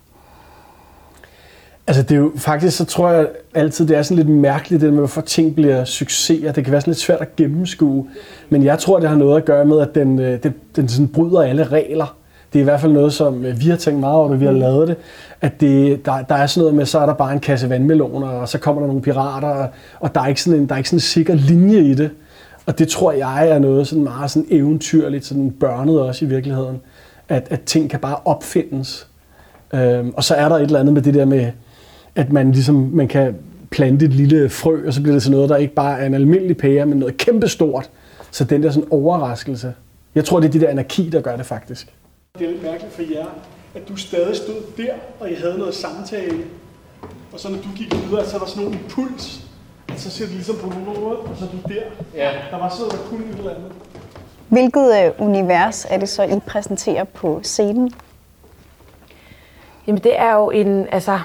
Altså 1.87 2.03
det 2.03 2.11
er 2.11 2.19
jo 2.19 2.31
faktisk, 2.35 2.77
så 2.77 2.85
tror 2.85 3.09
jeg 3.09 3.27
altid, 3.53 3.87
det 3.87 3.97
er 3.97 4.01
sådan 4.01 4.17
lidt 4.17 4.29
mærkeligt, 4.29 4.81
det 4.81 4.89
med, 4.89 4.99
hvorfor 4.99 5.21
ting 5.21 5.55
bliver 5.55 5.83
succeser. 5.83 6.51
Det 6.51 6.63
kan 6.63 6.71
være 6.71 6.81
sådan 6.81 6.91
lidt 6.91 6.99
svært 6.99 7.21
at 7.21 7.35
gennemskue. 7.35 8.07
Men 8.49 8.63
jeg 8.63 8.79
tror, 8.79 8.99
det 8.99 9.09
har 9.09 9.15
noget 9.15 9.37
at 9.37 9.45
gøre 9.45 9.65
med, 9.65 9.79
at 9.79 9.95
den, 9.95 10.19
øh, 10.19 10.43
den, 10.43 10.53
den 10.75 10.87
sådan 10.87 11.07
bryder 11.07 11.41
alle 11.41 11.63
regler. 11.63 12.15
Det 12.53 12.59
er 12.59 12.61
i 12.61 12.63
hvert 12.63 12.81
fald 12.81 12.91
noget, 12.91 13.13
som 13.13 13.45
øh, 13.45 13.59
vi 13.61 13.69
har 13.69 13.77
tænkt 13.77 13.99
meget 13.99 14.15
over, 14.15 14.29
da 14.29 14.35
vi 14.35 14.45
har 14.45 14.51
lavet 14.51 14.87
det. 14.87 14.95
At 15.41 15.61
det, 15.61 16.05
der, 16.05 16.21
der 16.21 16.35
er 16.35 16.47
sådan 16.47 16.61
noget 16.61 16.75
med, 16.75 16.85
så 16.85 16.99
er 16.99 17.05
der 17.05 17.13
bare 17.13 17.33
en 17.33 17.39
kasse 17.39 17.69
vandmeloner, 17.69 18.27
og 18.27 18.49
så 18.49 18.57
kommer 18.59 18.81
der 18.81 18.87
nogle 18.87 19.01
pirater, 19.01 19.47
og, 19.47 19.67
og 19.99 20.15
der, 20.15 20.21
er 20.21 20.27
ikke 20.27 20.41
sådan 20.41 20.59
en, 20.59 20.67
der 20.67 20.73
er 20.73 20.77
ikke 20.77 20.89
sådan 20.89 20.97
en 20.97 21.01
sikker 21.01 21.33
linje 21.33 21.79
i 21.79 21.93
det. 21.93 22.09
Og 22.65 22.79
det 22.79 22.87
tror 22.87 23.11
jeg 23.11 23.49
er 23.49 23.59
noget 23.59 23.87
sådan 23.87 24.03
meget 24.03 24.31
sådan 24.31 24.47
eventyrligt, 24.49 25.25
sådan 25.25 25.51
børnet 25.59 26.01
også 26.01 26.25
i 26.25 26.27
virkeligheden. 26.27 26.81
At, 27.29 27.47
at 27.49 27.61
ting 27.61 27.89
kan 27.89 27.99
bare 27.99 28.15
opfindes. 28.25 29.07
Øhm, 29.73 30.13
og 30.15 30.23
så 30.23 30.35
er 30.35 30.49
der 30.49 30.55
et 30.55 30.61
eller 30.61 30.79
andet 30.79 30.93
med 30.93 31.01
det 31.01 31.13
der 31.13 31.25
med, 31.25 31.51
at 32.17 32.31
man 32.31 32.51
ligesom 32.51 32.89
man 32.93 33.07
kan 33.07 33.35
plante 33.69 34.05
et 34.05 34.13
lille 34.13 34.49
frø, 34.49 34.87
og 34.87 34.93
så 34.93 35.01
bliver 35.01 35.15
det 35.15 35.23
til 35.23 35.31
noget, 35.31 35.49
der 35.49 35.55
ikke 35.57 35.73
bare 35.73 35.99
er 35.99 36.05
en 36.05 36.13
almindelig 36.13 36.57
pære, 36.57 36.85
men 36.85 36.97
noget 36.97 37.17
kæmpestort. 37.17 37.89
Så 38.31 38.43
den 38.43 38.63
der 38.63 38.71
sådan 38.71 38.87
overraskelse. 38.91 39.73
Jeg 40.15 40.25
tror, 40.25 40.39
det 40.39 40.47
er 40.47 40.51
det 40.51 40.61
der 40.61 40.69
anarki, 40.69 41.09
der 41.09 41.21
gør 41.21 41.35
det 41.35 41.45
faktisk. 41.45 41.93
Det 42.39 42.47
er 42.47 42.51
lidt 42.51 42.63
mærkeligt 42.63 42.93
for 42.93 43.01
jer, 43.01 43.25
at 43.75 43.89
du 43.89 43.95
stadig 43.95 44.35
stod 44.35 44.55
der, 44.77 44.93
og 45.19 45.31
I 45.31 45.33
havde 45.33 45.57
noget 45.57 45.73
samtale. 45.73 46.43
Og 47.33 47.39
så 47.39 47.49
når 47.49 47.57
du 47.57 47.69
gik 47.75 47.93
videre, 48.09 48.25
så 48.25 48.35
er 48.35 48.39
der 48.39 48.47
sådan 48.47 48.63
nogle 48.63 48.79
impuls. 48.79 49.41
Og 49.89 49.99
så 49.99 50.09
ser 50.09 50.25
det 50.25 50.33
ligesom 50.33 50.55
på 50.61 50.69
nogle 50.69 50.85
måde, 50.85 51.17
og 51.17 51.35
så 51.39 51.45
er 51.45 51.49
du 51.49 51.73
der. 51.73 51.81
Ja. 52.15 52.31
Der 52.51 52.57
var 52.57 52.69
sådan 52.69 52.79
noget, 52.79 52.91
der 52.91 53.09
kunne 53.09 53.25
et 53.25 53.37
eller 53.37 53.55
andet. 53.55 53.71
Hvilket 54.49 55.05
øh, 55.05 55.27
univers 55.27 55.85
er 55.89 55.97
det 55.99 56.09
så, 56.09 56.23
I 56.23 56.39
præsenterer 56.47 57.03
på 57.03 57.39
scenen? 57.43 57.91
Jamen 59.87 60.01
det 60.03 60.19
er 60.19 60.33
jo 60.33 60.49
en, 60.49 60.87
altså, 60.91 61.19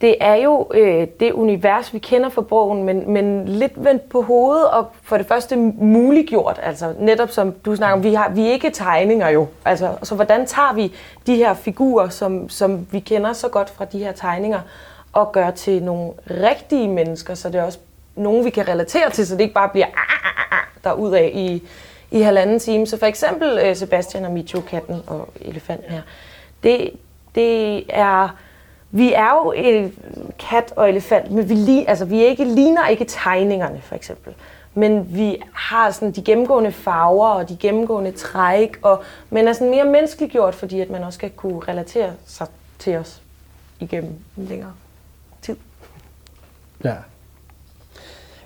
det 0.00 0.16
er 0.20 0.34
jo 0.34 0.66
øh, 0.74 1.06
det 1.20 1.32
univers, 1.32 1.94
vi 1.94 1.98
kender 1.98 2.28
fra 2.28 2.42
bogen, 2.42 2.82
men, 2.84 3.10
men 3.10 3.48
lidt 3.48 3.72
vendt 3.84 4.08
på 4.08 4.22
hovedet 4.22 4.70
og 4.70 4.86
for 5.02 5.16
det 5.16 5.26
første 5.26 5.56
muliggjort. 5.78 6.60
Altså 6.62 6.94
netop 6.98 7.30
som 7.30 7.52
du 7.64 7.76
snakker 7.76 7.96
om, 7.96 8.02
vi, 8.02 8.14
har, 8.14 8.28
vi 8.28 8.46
er 8.46 8.52
ikke 8.52 8.70
tegninger 8.70 9.28
jo. 9.28 9.46
Altså, 9.64 9.90
så 10.02 10.14
hvordan 10.14 10.46
tager 10.46 10.72
vi 10.72 10.92
de 11.26 11.36
her 11.36 11.54
figurer, 11.54 12.08
som, 12.08 12.48
som 12.48 12.86
vi 12.90 13.00
kender 13.00 13.32
så 13.32 13.48
godt 13.48 13.70
fra 13.70 13.84
de 13.84 13.98
her 13.98 14.12
tegninger, 14.12 14.60
og 15.12 15.32
gør 15.32 15.50
til 15.50 15.82
nogle 15.82 16.12
rigtige 16.30 16.88
mennesker, 16.88 17.34
så 17.34 17.48
det 17.48 17.60
er 17.60 17.64
også 17.64 17.78
nogen, 18.16 18.44
vi 18.44 18.50
kan 18.50 18.68
relatere 18.68 19.10
til, 19.10 19.26
så 19.26 19.34
det 19.34 19.40
ikke 19.40 19.54
bare 19.54 19.68
bliver 19.68 19.86
"Ah, 19.86 19.92
ah, 19.92 20.52
ah, 20.52 20.58
ah 20.58 20.66
derudad 20.84 21.28
i, 21.32 21.62
i 22.10 22.20
halvanden 22.20 22.58
time. 22.58 22.86
Så 22.86 22.98
for 22.98 23.06
eksempel 23.06 23.58
øh, 23.64 23.76
Sebastian 23.76 24.24
og 24.24 24.30
Micho, 24.32 24.60
katten 24.60 25.02
og 25.06 25.28
elefanten 25.40 25.92
her. 25.92 26.02
Det, 26.62 26.90
det 27.34 27.84
er... 27.88 28.28
Vi 28.96 29.12
er 29.12 29.30
jo 29.44 29.52
en 29.56 29.92
kat 30.38 30.72
og 30.76 30.88
elefant, 30.88 31.30
men 31.30 31.48
vi, 31.48 31.54
li, 31.54 31.84
altså, 31.88 32.04
vi 32.04 32.24
ikke, 32.24 32.44
ligner 32.44 32.88
ikke 32.88 33.04
tegningerne, 33.04 33.80
for 33.82 33.94
eksempel. 33.94 34.34
Men 34.74 35.16
vi 35.16 35.36
har 35.52 35.90
sådan 35.90 36.12
de 36.12 36.22
gennemgående 36.22 36.72
farver 36.72 37.28
og 37.28 37.48
de 37.48 37.56
gennemgående 37.56 38.12
træk, 38.12 38.78
og, 38.82 39.02
men 39.30 39.48
er 39.48 39.52
sådan 39.52 39.70
mere 39.70 39.84
menneskeliggjort, 39.84 40.54
fordi 40.54 40.80
at 40.80 40.90
man 40.90 41.02
også 41.02 41.16
skal 41.16 41.30
kunne 41.30 41.60
relatere 41.68 42.12
sig 42.26 42.46
til 42.78 42.96
os 42.96 43.22
igennem 43.80 44.12
en 44.36 44.44
længere 44.44 44.72
tid. 45.42 45.56
Ja. 46.84 46.94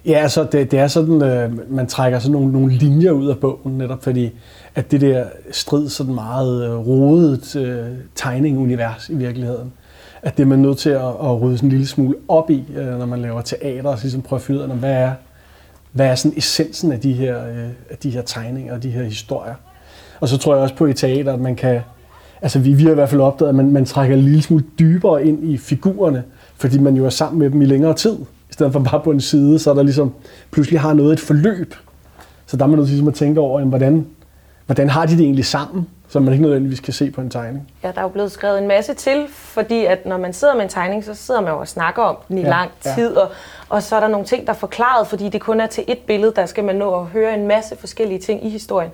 Ja, 0.07 0.19
altså 0.19 0.45
det, 0.45 0.71
det 0.71 0.79
er 0.79 0.87
sådan, 0.87 1.23
øh, 1.23 1.73
man 1.73 1.87
trækker 1.87 2.19
sådan 2.19 2.33
nogle, 2.33 2.53
nogle 2.53 2.73
linjer 2.73 3.11
ud 3.11 3.29
af 3.29 3.39
bogen, 3.39 3.79
netop 3.79 4.03
fordi, 4.03 4.31
at 4.75 4.91
det 4.91 5.01
der 5.01 5.25
strid 5.51 5.89
sådan 5.89 6.15
meget 6.15 6.65
øh, 6.65 6.87
rodet 6.87 7.57
øh, 7.57 7.87
tegningunivers 8.15 9.09
i 9.09 9.15
virkeligheden, 9.15 9.73
at 10.23 10.37
det 10.37 10.43
er 10.43 10.47
man 10.47 10.59
nødt 10.59 10.79
til 10.79 10.91
at, 10.91 11.05
at 11.05 11.41
rydde 11.41 11.57
sådan 11.57 11.67
en 11.67 11.71
lille 11.71 11.87
smule 11.87 12.15
op 12.29 12.51
i, 12.51 12.65
øh, 12.77 12.99
når 12.99 13.07
man 13.07 13.23
laver 13.23 13.41
teater, 13.41 13.89
og 13.89 13.99
så 13.99 14.05
ligesom 14.05 14.23
prøve 14.23 14.39
at 14.39 14.43
finde 14.43 14.61
ud 14.61 14.71
af, 14.71 14.77
hvad 14.77 14.93
er, 14.93 15.13
hvad 15.93 16.07
er 16.07 16.15
sådan 16.15 16.39
essensen 16.39 16.93
af 16.93 17.01
de 17.01 17.13
her, 17.13 17.49
øh, 17.49 17.69
af 17.91 17.97
de 18.03 18.11
her 18.11 18.23
tegninger 18.23 18.75
og 18.75 18.83
de 18.83 18.91
her 18.91 19.03
historier. 19.03 19.55
Og 20.21 20.29
så 20.29 20.39
tror 20.39 20.55
jeg 20.55 20.63
også 20.63 20.75
på 20.75 20.87
i 20.87 20.95
teater, 20.95 21.33
at 21.33 21.41
man 21.41 21.57
kan, 21.57 21.81
altså 22.43 22.59
vi, 22.59 22.73
vi 22.73 22.83
har 22.85 22.91
i 22.91 22.95
hvert 22.95 23.09
fald 23.09 23.21
opdaget, 23.21 23.49
at 23.49 23.55
man, 23.55 23.73
man 23.73 23.85
trækker 23.85 24.17
en 24.17 24.23
lille 24.23 24.43
smule 24.43 24.65
dybere 24.79 25.27
ind 25.27 25.45
i 25.45 25.57
figurerne, 25.57 26.23
fordi 26.57 26.79
man 26.79 26.97
jo 26.97 27.05
er 27.05 27.11
sammen 27.11 27.39
med 27.39 27.51
dem 27.51 27.63
i 27.63 27.65
længere 27.65 27.95
tid. 27.95 28.17
I 28.51 28.53
stedet 28.53 28.73
for 28.73 28.81
bare 28.81 29.01
på 29.01 29.11
en 29.11 29.21
side, 29.21 29.59
så 29.59 29.71
er 29.71 29.75
der 29.75 29.83
ligesom 29.83 30.13
pludselig 30.51 30.81
har 30.81 30.93
noget 30.93 31.13
et 31.13 31.21
forløb. 31.21 31.75
Så 32.47 32.57
der 32.57 32.65
er 32.65 32.69
man 32.69 32.77
nødt 32.77 32.87
til 32.87 32.93
ligesom 32.93 33.09
at 33.09 33.15
tænke 33.15 33.41
over, 33.41 33.59
jamen, 33.59 33.69
hvordan, 33.69 34.07
hvordan 34.67 34.89
har 34.89 35.07
de 35.07 35.13
det 35.13 35.21
egentlig 35.21 35.45
sammen, 35.45 35.87
som 36.11 36.23
man 36.23 36.33
ikke 36.33 36.43
nødvendigvis 36.43 36.81
kan 36.81 36.93
se 36.93 37.11
på 37.11 37.21
en 37.21 37.31
tegning. 37.31 37.73
Ja, 37.83 37.89
der 37.89 37.99
er 37.99 38.03
jo 38.03 38.09
blevet 38.09 38.33
skrevet 38.33 38.59
en 38.59 38.69
masse 38.69 38.95
til, 38.95 39.27
fordi 39.29 39.85
at 39.85 40.07
når 40.07 40.17
man 40.17 40.33
sidder 40.33 40.55
med 40.55 40.63
en 40.63 40.69
tegning, 40.69 41.05
så 41.05 41.15
sidder 41.15 41.41
man 41.41 41.53
jo 41.53 41.59
og 41.59 41.69
snakker 41.69 42.03
om 42.03 42.17
den 42.29 42.39
i 42.39 42.41
Ja, 42.41 42.47
ja, 42.47 42.53
lang 42.53 42.71
ja. 42.85 42.95
tid, 42.95 43.17
og, 43.17 43.29
og 43.69 43.83
så 43.83 43.97
er 43.97 44.01
der 44.01 44.09
nogle 44.09 44.27
ting, 44.27 44.47
der 44.47 44.53
er 44.53 44.57
forklaret, 44.57 45.07
fordi 45.07 45.29
det 45.29 45.41
kun 45.41 45.61
er 45.61 45.67
til 45.67 45.85
et 45.89 45.99
billede, 45.99 46.33
der 46.37 46.47
skal 46.47 46.65
man 46.65 46.77
nå 46.77 47.01
at 47.01 47.07
høre 47.07 47.35
en 47.35 47.47
masse 47.47 47.77
forskellige 47.77 48.19
ting 48.19 48.47
i 48.47 48.49
historien. 48.49 48.91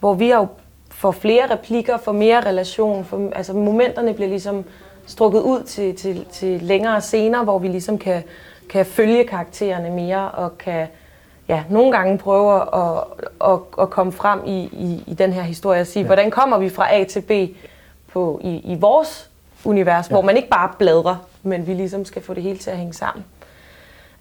Hvor 0.00 0.14
vi 0.14 0.28
har 0.28 0.38
jo 0.38 0.46
får 0.90 1.10
flere 1.10 1.50
replikker, 1.50 1.98
får 1.98 2.12
mere 2.12 2.40
relation, 2.40 3.04
for, 3.04 3.30
altså 3.36 3.52
momenterne 3.52 4.14
bliver 4.14 4.28
ligesom 4.28 4.64
strukket 5.06 5.40
ud 5.40 5.62
til, 5.62 5.96
til, 5.96 6.24
til 6.32 6.62
længere 6.62 7.00
scener, 7.00 7.44
hvor 7.44 7.58
vi 7.58 7.68
ligesom 7.68 7.98
kan, 7.98 8.22
kan 8.70 8.86
følge 8.86 9.24
karaktererne 9.24 9.90
mere 9.90 10.30
og 10.30 10.58
kan 10.58 10.86
ja, 11.48 11.64
nogle 11.70 11.92
gange 11.92 12.18
prøve 12.18 12.62
at, 12.62 13.04
at, 13.44 13.58
at 13.80 13.90
komme 13.90 14.12
frem 14.12 14.40
i, 14.46 14.58
i, 14.62 15.04
i 15.06 15.14
den 15.14 15.32
her 15.32 15.42
historie 15.42 15.80
og 15.80 15.86
sige, 15.86 16.02
ja. 16.02 16.06
hvordan 16.06 16.30
kommer 16.30 16.58
vi 16.58 16.68
fra 16.68 16.94
A 16.94 17.04
til 17.04 17.20
B 17.20 17.30
på, 18.12 18.40
i, 18.44 18.72
i 18.72 18.74
vores 18.80 19.30
univers, 19.64 20.10
ja. 20.10 20.14
hvor 20.14 20.22
man 20.22 20.36
ikke 20.36 20.48
bare 20.48 20.70
bladrer, 20.78 21.16
men 21.42 21.66
vi 21.66 21.74
ligesom 21.74 22.04
skal 22.04 22.22
få 22.22 22.34
det 22.34 22.42
hele 22.42 22.58
til 22.58 22.70
at 22.70 22.76
hænge 22.76 22.94
sammen. 22.94 23.24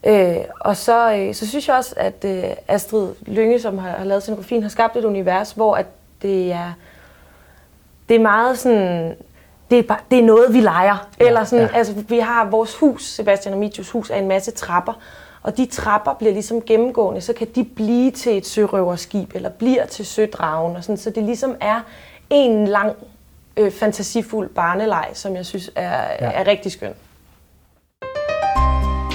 Øh, 0.06 0.38
og 0.60 0.78
så, 0.78 1.14
øh, 1.14 1.34
så 1.34 1.48
synes 1.48 1.68
jeg 1.68 1.76
også, 1.76 1.94
at 1.98 2.26
øh, 2.26 2.44
Astrid 2.68 3.10
Lynge, 3.26 3.60
som 3.60 3.78
har, 3.78 3.90
har 3.90 4.06
lavet 4.06 4.24
scenografien, 4.24 4.62
har 4.62 4.70
skabt 4.70 4.96
et 4.96 5.06
univers, 5.06 5.52
hvor 5.52 5.76
at 5.76 5.86
det 6.22 6.52
er, 6.52 6.74
det 8.10 8.16
er 8.16 8.20
meget 8.20 8.58
sådan, 8.58 9.16
det 9.72 9.80
er, 9.80 9.84
bare, 9.84 10.00
det 10.12 10.20
er 10.20 10.24
noget, 10.24 10.54
vi 10.54 10.60
leger. 10.60 11.08
Ja, 11.20 11.26
Eller 11.28 11.44
sådan, 11.44 11.66
ja. 11.66 11.78
altså, 11.78 11.94
vi 11.94 12.20
har 12.20 12.46
vores 12.46 12.76
hus, 12.76 13.06
Sebastian 13.06 13.54
og 13.54 13.60
Mitjus 13.60 13.90
hus, 13.90 14.10
er 14.10 14.16
en 14.16 14.28
masse 14.28 14.52
trapper, 14.52 14.94
og 15.46 15.58
de 15.58 15.66
trapper 15.66 16.14
bliver 16.14 16.34
ligesom 16.34 16.62
gennemgående, 16.62 17.22
så 17.22 17.34
kan 17.34 17.48
de 17.56 17.64
blive 17.64 18.12
til 18.12 18.38
et 18.38 18.46
sørøverskib, 18.46 19.36
eller 19.36 19.50
bliver 19.50 19.86
til 19.86 20.06
sødragen, 20.06 20.76
og 20.76 20.84
sådan, 20.84 20.98
så 20.98 21.10
det 21.10 21.24
ligesom 21.24 21.56
er 21.62 21.80
en 22.30 22.68
lang, 22.68 22.96
øh, 23.58 23.72
fantasifuld 23.72 24.50
barneleg, 24.50 25.10
som 25.14 25.36
jeg 25.36 25.46
synes 25.46 25.72
er, 25.76 25.92
ja. 25.92 26.32
er 26.32 26.48
rigtig 26.48 26.72
skøn. 26.72 26.94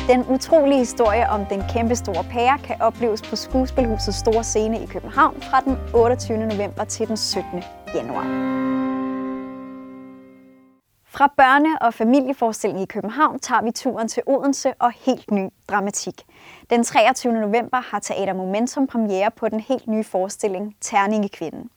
Den 0.08 0.25
utrolige 0.28 0.78
historie 0.78 1.28
om 1.28 1.46
den 1.46 1.62
kæmpe 1.72 1.96
store 1.96 2.25
pære 2.25 2.58
kan 2.64 2.76
opleves 2.80 3.22
på 3.22 3.37
Skuespilhusets 3.37 4.18
store 4.18 4.44
scene 4.44 4.82
i 4.82 4.87
København 4.87 5.42
fra 5.42 5.60
den 5.60 5.78
28. 5.94 6.38
november 6.38 6.84
til 6.84 7.08
den 7.08 7.16
17. 7.16 7.62
januar. 7.94 8.79
Fra 11.20 11.32
børne- 11.40 11.78
og 11.80 11.94
familieforestilling 11.94 12.82
i 12.82 12.86
København 12.86 13.38
tager 13.38 13.62
vi 13.62 13.70
turen 13.70 14.08
til 14.08 14.22
Odense 14.26 14.74
og 14.78 14.92
helt 14.92 15.30
ny 15.30 15.48
dramatik. 15.68 16.22
Den 16.70 16.84
23. 16.84 17.32
november 17.32 17.80
har 17.80 17.98
Teater 17.98 18.32
Momentum 18.32 18.86
premiere 18.86 19.30
på 19.30 19.48
den 19.48 19.60
helt 19.60 19.86
nye 19.86 20.04
forestilling 20.04 20.76
Terningekvinden. 20.80 21.70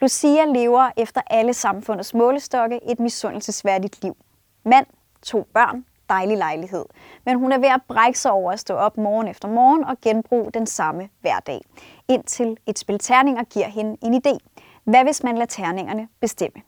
Lucia 0.00 0.44
lever 0.44 0.90
efter 0.96 1.20
alle 1.30 1.54
samfundets 1.54 2.14
målestokke 2.14 2.80
et 2.90 3.00
misundelsesværdigt 3.00 4.02
liv. 4.02 4.16
Mand, 4.64 4.86
to 5.22 5.46
børn, 5.54 5.84
dejlig 6.08 6.36
lejlighed. 6.36 6.84
Men 7.24 7.38
hun 7.38 7.52
er 7.52 7.58
ved 7.58 7.68
at 7.68 7.80
brække 7.88 8.18
sig 8.18 8.32
over 8.32 8.52
at 8.52 8.60
stå 8.60 8.74
op 8.74 8.96
morgen 8.96 9.28
efter 9.28 9.48
morgen 9.48 9.84
og 9.84 9.96
genbruge 10.02 10.50
den 10.52 10.66
samme 10.66 11.08
hverdag. 11.20 11.60
Indtil 12.08 12.56
et 12.66 12.78
spil 12.78 12.98
terninger 12.98 13.44
giver 13.44 13.68
hende 13.68 13.96
en 14.02 14.14
idé. 14.14 14.38
Hvad 14.84 15.04
hvis 15.04 15.22
man 15.22 15.34
lader 15.34 15.46
terningerne 15.46 16.08
bestemme? 16.20 16.62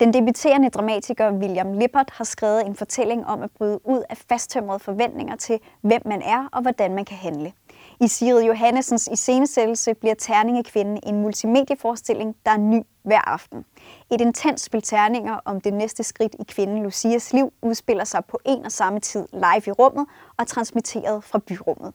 Den 0.00 0.12
debuterende 0.12 0.68
dramatiker 0.70 1.32
William 1.32 1.72
Lippert 1.72 2.10
har 2.12 2.24
skrevet 2.24 2.66
en 2.66 2.76
fortælling 2.76 3.26
om 3.26 3.42
at 3.42 3.50
bryde 3.50 3.80
ud 3.84 4.02
af 4.10 4.16
fasttømrede 4.28 4.78
forventninger 4.78 5.36
til, 5.36 5.58
hvem 5.80 6.02
man 6.06 6.22
er 6.22 6.48
og 6.52 6.62
hvordan 6.62 6.94
man 6.94 7.04
kan 7.04 7.16
handle. 7.16 7.52
I 8.00 8.08
Sigrid 8.08 8.44
Johannessens 8.44 9.08
iscenesættelse 9.12 9.94
bliver 9.94 10.14
Terningekvinden 10.14 10.98
en 11.06 11.22
multimedieforestilling, 11.22 12.36
der 12.46 12.50
er 12.50 12.56
ny 12.56 12.82
hver 13.02 13.28
aften. 13.28 13.64
Et 14.12 14.20
intens 14.20 14.60
spil 14.60 14.82
terninger 14.82 15.38
om 15.44 15.60
det 15.60 15.74
næste 15.74 16.02
skridt 16.02 16.36
i 16.38 16.42
kvinden 16.48 16.82
Lucias 16.82 17.32
liv 17.32 17.52
udspiller 17.62 18.04
sig 18.04 18.24
på 18.24 18.38
en 18.44 18.64
og 18.64 18.72
samme 18.72 19.00
tid 19.00 19.26
live 19.32 19.62
i 19.66 19.70
rummet 19.70 20.06
og 20.38 20.46
transmitteret 20.46 21.24
fra 21.24 21.38
byrummet. 21.38 21.92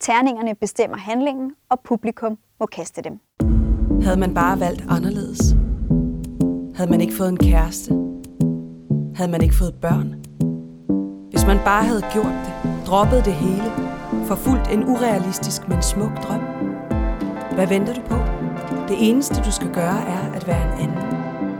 Terningerne 0.00 0.54
bestemmer 0.54 0.96
handlingen, 0.96 1.54
og 1.68 1.80
publikum 1.80 2.38
må 2.60 2.66
kaste 2.66 3.02
dem. 3.02 3.20
Havde 4.02 4.20
man 4.20 4.34
bare 4.34 4.60
valgt 4.60 4.82
anderledes? 4.88 5.65
Havde 6.76 6.90
man 6.90 7.00
ikke 7.00 7.14
fået 7.14 7.28
en 7.28 7.36
kæreste? 7.36 7.90
Havde 9.14 9.30
man 9.30 9.42
ikke 9.42 9.54
fået 9.54 9.74
børn? 9.74 10.14
Hvis 11.30 11.46
man 11.46 11.58
bare 11.64 11.84
havde 11.84 12.02
gjort 12.12 12.36
det, 12.46 12.70
droppet 12.86 13.24
det 13.24 13.32
hele, 13.32 13.70
forfulgt 14.26 14.70
en 14.72 14.84
urealistisk, 14.84 15.68
men 15.68 15.82
smuk 15.82 16.22
drøm. 16.22 16.40
Hvad 17.54 17.66
venter 17.66 17.94
du 17.94 18.00
på? 18.00 18.16
Det 18.88 18.96
eneste, 19.10 19.42
du 19.42 19.50
skal 19.50 19.74
gøre, 19.74 20.00
er 20.08 20.32
at 20.34 20.46
være 20.46 20.64
en 20.64 20.88
anden. 20.88 21.04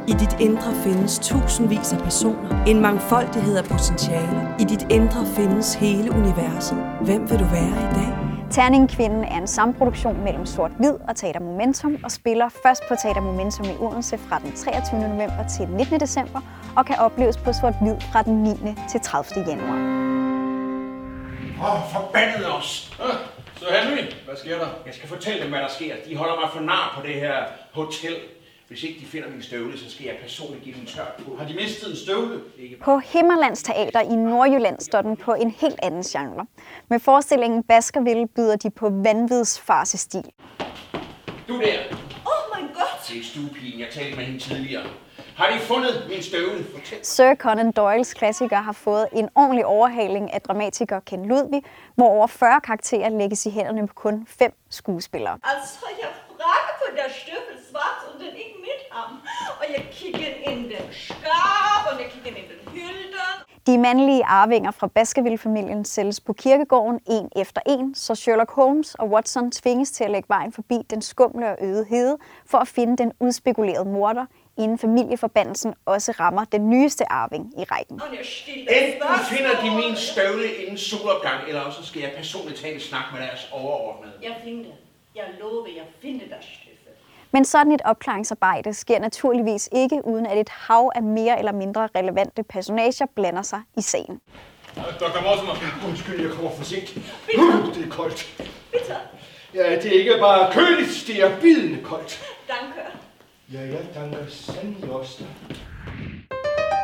I 0.09 0.13
dit 0.13 0.37
indre 0.41 0.75
findes 0.75 1.19
tusindvis 1.19 1.93
af 1.93 1.99
personer, 1.99 2.65
en 2.65 2.81
mangfoldighed 2.81 3.57
af 3.57 3.65
potentialer. 3.65 4.59
I 4.61 4.65
dit 4.65 4.87
indre 4.91 5.27
findes 5.27 5.75
hele 5.75 6.11
universet. 6.13 6.79
Hvem 7.05 7.31
vil 7.31 7.39
du 7.39 7.45
være 7.45 7.69
i 7.69 7.95
dag? 7.95 8.26
Terningkvinden 8.51 9.25
er 9.25 9.37
en 9.37 9.47
samproduktion 9.47 10.25
mellem 10.25 10.47
Sort 10.47 10.71
Hvid 10.79 10.95
og 11.09 11.17
Teater 11.17 11.41
Momentum 11.41 11.99
og 12.05 12.11
spiller 12.11 12.49
først 12.63 12.83
på 12.89 12.95
Teater 13.03 13.21
Momentum 13.21 13.67
i 13.67 13.77
Odense 13.81 14.19
fra 14.19 14.39
den 14.39 14.53
23. 14.53 15.01
november 15.01 15.49
til 15.57 15.69
19. 15.69 16.01
december 16.01 16.41
og 16.77 16.87
kan 16.87 16.97
opleves 16.99 17.37
på 17.37 17.53
Sort 17.53 17.75
Hvid 17.83 17.97
fra 18.13 18.23
den 18.23 18.43
9. 18.43 18.51
til 18.91 19.01
30. 19.01 19.45
januar. 19.49 19.79
Åh, 21.61 21.75
oh, 21.75 21.81
forbandet 21.93 22.55
os! 22.59 22.97
Ah, 23.03 23.17
så 23.57 23.65
Henry, 23.71 24.03
hvad 24.27 24.37
sker 24.37 24.59
der? 24.59 24.69
Jeg 24.87 24.95
skal 24.95 25.09
fortælle 25.09 25.43
dem, 25.43 25.51
hvad 25.51 25.61
der 25.61 25.69
sker. 25.69 25.95
De 26.09 26.17
holder 26.17 26.41
mig 26.41 26.51
for 26.53 26.61
nar 26.61 26.93
på 27.01 27.07
det 27.07 27.15
her 27.15 27.37
hotel. 27.73 28.17
Hvis 28.69 28.83
ikke 28.83 29.01
de 29.01 29.07
finder 29.07 29.29
min 29.31 29.43
støvle, 29.43 29.79
så 29.79 29.91
skal 29.91 30.07
jeg 30.07 30.17
personligt 30.23 30.65
give 30.65 30.75
dem 30.77 30.87
tørt 30.87 31.13
på. 31.25 31.37
Har 31.37 31.49
de 31.49 31.55
mistet 31.55 31.91
en 31.91 31.97
støvle? 31.97 32.41
På 32.83 32.99
Himmerlands 32.99 33.63
Teater 33.63 34.01
i 34.01 34.17
Nordjylland 34.17 34.81
står 34.81 35.03
den 35.03 35.17
på 35.17 35.35
en 35.35 35.51
helt 35.51 35.79
anden 35.83 36.03
genre. 36.03 36.47
Med 36.89 37.01
forestillingen 37.01 37.63
Baskerville 37.63 38.27
byder 38.27 38.57
de 38.57 38.71
på 38.71 38.91
vanvidsfarsestil. 38.91 40.25
Du 41.49 41.61
der, 41.61 41.79
Oh 42.27 42.61
my 42.61 42.63
god! 42.75 42.97
det 43.09 43.19
er 43.21 43.25
stuepigen. 43.25 43.81
Jeg 43.81 43.89
talte 43.93 44.17
med 44.17 44.25
hende 44.25 44.41
tidligere. 44.41 44.87
Har 45.37 45.51
de 45.51 45.59
fundet 45.61 46.07
min 46.09 46.23
støvle? 46.23 46.67
Sir 47.03 47.35
Conan 47.35 47.73
Doyles 47.73 48.15
klassiker 48.15 48.57
har 48.57 48.73
fået 48.73 49.09
en 49.13 49.29
ordentlig 49.35 49.67
overhaling 49.67 50.33
af 50.35 50.41
dramatiker 50.43 51.01
Ken 51.01 51.27
Ludwig, 51.29 51.63
hvor 51.95 52.09
over 52.09 52.27
40 52.27 52.61
karakterer 52.61 53.09
lægges 53.09 53.47
i 53.47 53.51
hænderne 53.51 53.87
på 53.89 53.95
kun 53.95 54.27
fem 54.39 54.53
skuespillere. 54.71 55.39
Altså, 55.45 55.79
jeg 56.03 56.09
frage 56.37 56.73
på 56.81 56.97
der 56.97 57.09
Stiefel 57.21 57.57
schwarz 57.69 58.01
und 58.09 58.21
den 58.25 58.35
ikke 58.45 58.56
ham. 58.97 59.19
Og 59.61 59.65
jeg 59.77 59.89
kigger 59.93 60.29
ind 60.51 60.61
i 60.61 60.69
den 60.69 60.87
skab, 60.93 61.93
og 61.93 62.01
jeg 62.01 62.11
kigger 62.11 62.29
ind 62.29 62.39
i 62.39 62.41
den 62.41 62.73
hylden. 62.73 63.37
De 63.67 63.79
mandlige 63.79 64.25
arvinger 64.25 64.71
fra 64.71 64.87
Baskerville-familien 64.87 65.85
sælges 65.85 66.21
på 66.21 66.33
kirkegården 66.33 67.01
en 67.07 67.29
efter 67.37 67.61
en, 67.67 67.95
så 67.95 68.15
Sherlock 68.15 68.51
Holmes 68.53 68.95
og 68.95 69.09
Watson 69.09 69.51
tvinges 69.51 69.91
til 69.91 70.05
at 70.05 70.11
lægge 70.11 70.29
vejen 70.29 70.53
forbi 70.53 70.79
den 70.91 71.03
skumle 71.03 71.47
og 71.49 71.57
øde 71.61 71.87
hede 71.91 72.19
for 72.47 72.59
at 72.59 72.69
finde 72.69 72.97
den 72.97 73.13
udspekulerede 73.21 73.85
morder, 73.85 74.27
inden 74.59 74.79
familieforbandelsen 74.79 75.75
også 75.87 76.13
rammer 76.13 76.45
den 76.45 76.71
nyeste 76.71 77.13
arving 77.13 77.53
i 77.61 77.65
rækken. 77.65 78.01
Enten 78.59 79.19
finder 79.31 79.51
de 79.63 79.77
min 79.77 79.97
støvle 79.97 80.55
inden 80.55 80.79
solopgang, 80.79 81.49
eller 81.49 81.61
også 81.61 81.87
skal 81.87 82.01
jeg 82.01 82.13
personligt 82.17 82.61
tage 82.61 82.75
en 82.75 82.81
snak 82.81 83.05
med 83.13 83.21
deres 83.21 83.49
overordnede. 83.53 84.13
Jeg 84.23 84.37
finder. 84.45 84.71
Jeg 85.15 85.25
lover, 85.41 85.67
jeg 85.77 85.85
finder. 86.03 86.16
Men 87.37 87.45
sådan 87.45 87.73
et 87.73 87.83
opklaringsarbejde 87.85 88.75
sker 88.75 88.99
naturligvis 88.99 89.69
ikke, 89.73 90.01
uden 90.05 90.27
at 90.27 90.39
et 90.39 90.49
hav 90.49 90.93
af 90.95 91.03
mere 91.03 91.39
eller 91.39 91.53
mindre 91.53 91.89
relevante 91.97 92.43
personager 92.43 93.07
blander 93.17 93.43
sig 93.43 93.61
i 93.77 93.81
sagen. 93.81 94.21
Dr. 94.77 95.23
Mortimer. 95.23 95.89
Undskyld, 95.89 96.21
jeg 96.21 96.31
kommer 96.31 96.51
for 96.51 96.65
sent. 96.65 96.97
Uh, 97.39 97.75
det 97.75 97.87
er 97.87 97.91
koldt. 97.91 98.43
Bitte. 98.73 98.95
Ja, 99.55 99.77
det 99.83 99.87
er 99.87 99.99
ikke 100.01 100.15
bare 100.21 100.53
køligt, 100.53 101.05
det 101.07 101.23
er 101.23 101.41
bidende 101.41 101.83
koldt. 101.83 102.23
Danke. 102.49 102.81
Ja, 103.53 103.77
ja, 103.77 104.01
danke 104.01 104.33
sandelig 104.33 104.91
også. 104.91 105.25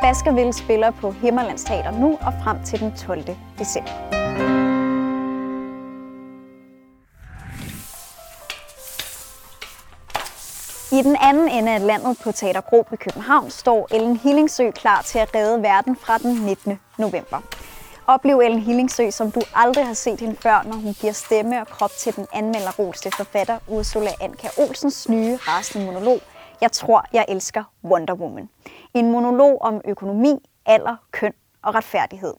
Baskerville 0.01 0.53
spiller 0.53 0.91
på 0.91 1.11
Himmerlands 1.11 1.63
Teater 1.63 1.91
nu 1.91 2.17
og 2.21 2.33
frem 2.43 2.63
til 2.63 2.79
den 2.79 2.95
12. 2.97 3.23
december. 3.59 4.12
I 10.93 11.01
den 11.01 11.15
anden 11.21 11.49
ende 11.49 11.71
af 11.71 11.85
landet 11.85 12.17
på 12.23 12.31
Teater 12.31 12.61
Gro 12.61 12.85
i 12.93 12.95
København 12.95 13.49
står 13.49 13.87
Ellen 13.91 14.17
Hillingsø 14.17 14.71
klar 14.71 15.01
til 15.01 15.19
at 15.19 15.35
redde 15.35 15.61
verden 15.63 15.95
fra 15.95 16.17
den 16.17 16.35
19. 16.35 16.79
november. 16.97 17.41
Oplev 18.07 18.39
Ellen 18.39 18.59
Hillingsø, 18.59 19.09
som 19.09 19.31
du 19.31 19.41
aldrig 19.55 19.85
har 19.87 19.93
set 19.93 20.19
hende 20.19 20.35
før, 20.35 20.63
når 20.65 20.73
hun 20.73 20.93
giver 20.93 21.13
stemme 21.13 21.61
og 21.61 21.67
krop 21.67 21.91
til 21.99 22.15
den 22.15 22.27
anmelderroste 22.33 23.11
forfatter 23.17 23.57
Ursula 23.67 24.09
Anka 24.21 24.47
Olsens 24.57 25.09
nye 25.09 25.35
rasende 25.35 25.85
monolog, 25.85 26.19
Jeg 26.61 26.71
tror, 26.71 27.05
jeg 27.13 27.25
elsker 27.27 27.63
Wonder 27.83 28.13
Woman. 28.13 28.49
En 28.93 29.11
monolog 29.11 29.57
om 29.61 29.81
økonomi, 29.85 30.49
alder, 30.65 30.95
køn 31.11 31.33
og 31.61 31.75
retfærdighed. 31.75 32.33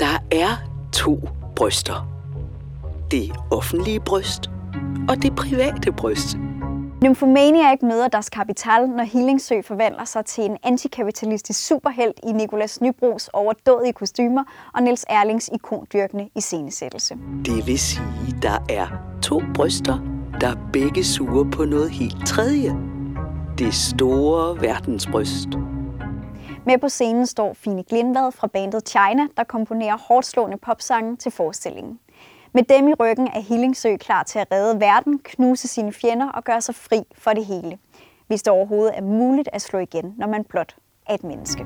Der 0.00 0.18
er 0.32 0.56
to 0.92 1.20
bryster. 1.56 2.08
Det 3.10 3.32
offentlige 3.50 4.00
bryst 4.00 4.50
og 5.08 5.22
det 5.22 5.36
private 5.36 5.92
bryst. 5.92 6.36
Nymphomaniac 7.04 7.78
møder 7.82 8.08
Das 8.08 8.30
Kapital, 8.30 8.88
når 8.88 9.04
Hillingsø 9.04 9.62
forvandler 9.62 10.04
sig 10.04 10.24
til 10.24 10.44
en 10.44 10.56
antikapitalistisk 10.62 11.66
superhelt 11.66 12.20
i 12.22 12.32
Nicolas 12.32 12.80
Nybros 12.80 13.30
overdådige 13.32 13.92
kostymer 13.92 14.44
og 14.74 14.82
Niels 14.82 15.04
Erlings 15.08 15.50
ikondyrkende 15.52 16.28
iscenesættelse. 16.34 17.14
Det 17.44 17.66
vil 17.66 17.78
sige, 17.78 18.36
der 18.42 18.66
er 18.70 18.86
to 19.22 19.42
bryster, 19.54 19.98
der 20.40 20.56
begge 20.72 21.04
suger 21.04 21.50
på 21.50 21.64
noget 21.64 21.90
helt 21.90 22.26
tredje. 22.26 22.76
Det 23.58 23.74
store 23.74 24.60
verdensbryst. 24.60 25.48
Med 26.66 26.78
på 26.78 26.88
scenen 26.88 27.26
står 27.26 27.54
Fine 27.54 27.82
Glindvad 27.82 28.32
fra 28.32 28.46
bandet 28.46 28.88
China, 28.88 29.26
der 29.36 29.44
komponerer 29.44 29.96
hårdt 30.08 30.26
slående 30.26 30.56
popsange 30.56 31.16
til 31.16 31.32
forestillingen. 31.32 31.98
Med 32.56 32.62
dem 32.62 32.88
i 32.88 32.94
ryggen 32.94 33.26
er 33.26 33.40
Hillingsø 33.40 33.96
klar 33.96 34.22
til 34.22 34.38
at 34.38 34.46
redde 34.52 34.80
verden, 34.80 35.18
knuse 35.24 35.68
sine 35.68 35.92
fjender 35.92 36.28
og 36.28 36.44
gøre 36.44 36.60
sig 36.60 36.74
fri 36.74 37.02
for 37.18 37.30
det 37.30 37.44
hele. 37.46 37.78
Hvis 38.26 38.42
det 38.42 38.52
overhovedet 38.52 38.98
er 38.98 39.02
muligt 39.02 39.48
at 39.52 39.62
slå 39.62 39.78
igen, 39.78 40.14
når 40.18 40.26
man 40.26 40.44
blot 40.44 40.76
er 41.06 41.14
et 41.14 41.24
menneske. 41.24 41.64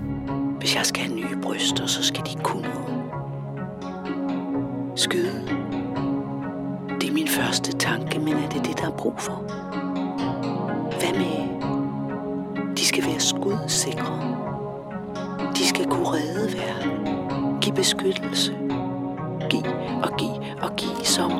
Hvis 0.58 0.76
jeg 0.76 0.86
skal 0.86 1.02
have 1.02 1.16
nye 1.16 1.36
bryster, 1.42 1.86
så 1.86 2.02
skal 2.04 2.24
de 2.24 2.42
kunne 2.42 2.62
noget. 2.62 3.02
Skyde. 4.96 5.48
Det 7.00 7.08
er 7.08 7.12
min 7.12 7.28
første 7.28 7.72
tanke, 7.72 8.18
men 8.18 8.34
er 8.34 8.48
det 8.48 8.64
det, 8.64 8.78
der 8.78 8.86
er 8.86 8.96
brug 8.96 9.18
for? 9.18 9.34
Hvad 10.98 11.18
med? 11.18 11.48
De 12.76 12.86
skal 12.86 13.04
være 13.04 13.20
skudsikre. 13.20 14.36
De 15.54 15.66
skal 15.68 15.84
kunne 15.84 16.08
redde 16.08 16.58
verden. 16.58 17.60
Give 17.60 17.74
beskyttelse 17.74 18.67
give 19.50 19.68
og 20.02 20.16
give 20.18 20.56
og 20.62 20.76
give 20.76 21.04
som 21.04 21.32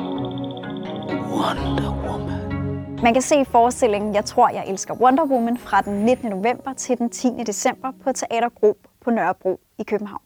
Wonder 1.31 1.91
Woman. 2.07 2.99
Man 3.03 3.13
kan 3.13 3.21
se 3.21 3.45
forestillingen 3.45 4.15
Jeg 4.15 4.25
tror, 4.25 4.49
jeg 4.49 4.63
elsker 4.67 4.93
Wonder 4.93 5.25
Woman 5.25 5.57
fra 5.57 5.81
den 5.81 6.05
19. 6.05 6.29
november 6.29 6.73
til 6.73 6.97
den 6.97 7.09
10. 7.09 7.27
december 7.47 7.91
på 8.03 8.11
Teater 8.11 8.49
Grob 8.49 8.77
på 9.01 9.11
Nørrebro 9.11 9.59
i 9.79 9.83
København. 9.83 10.21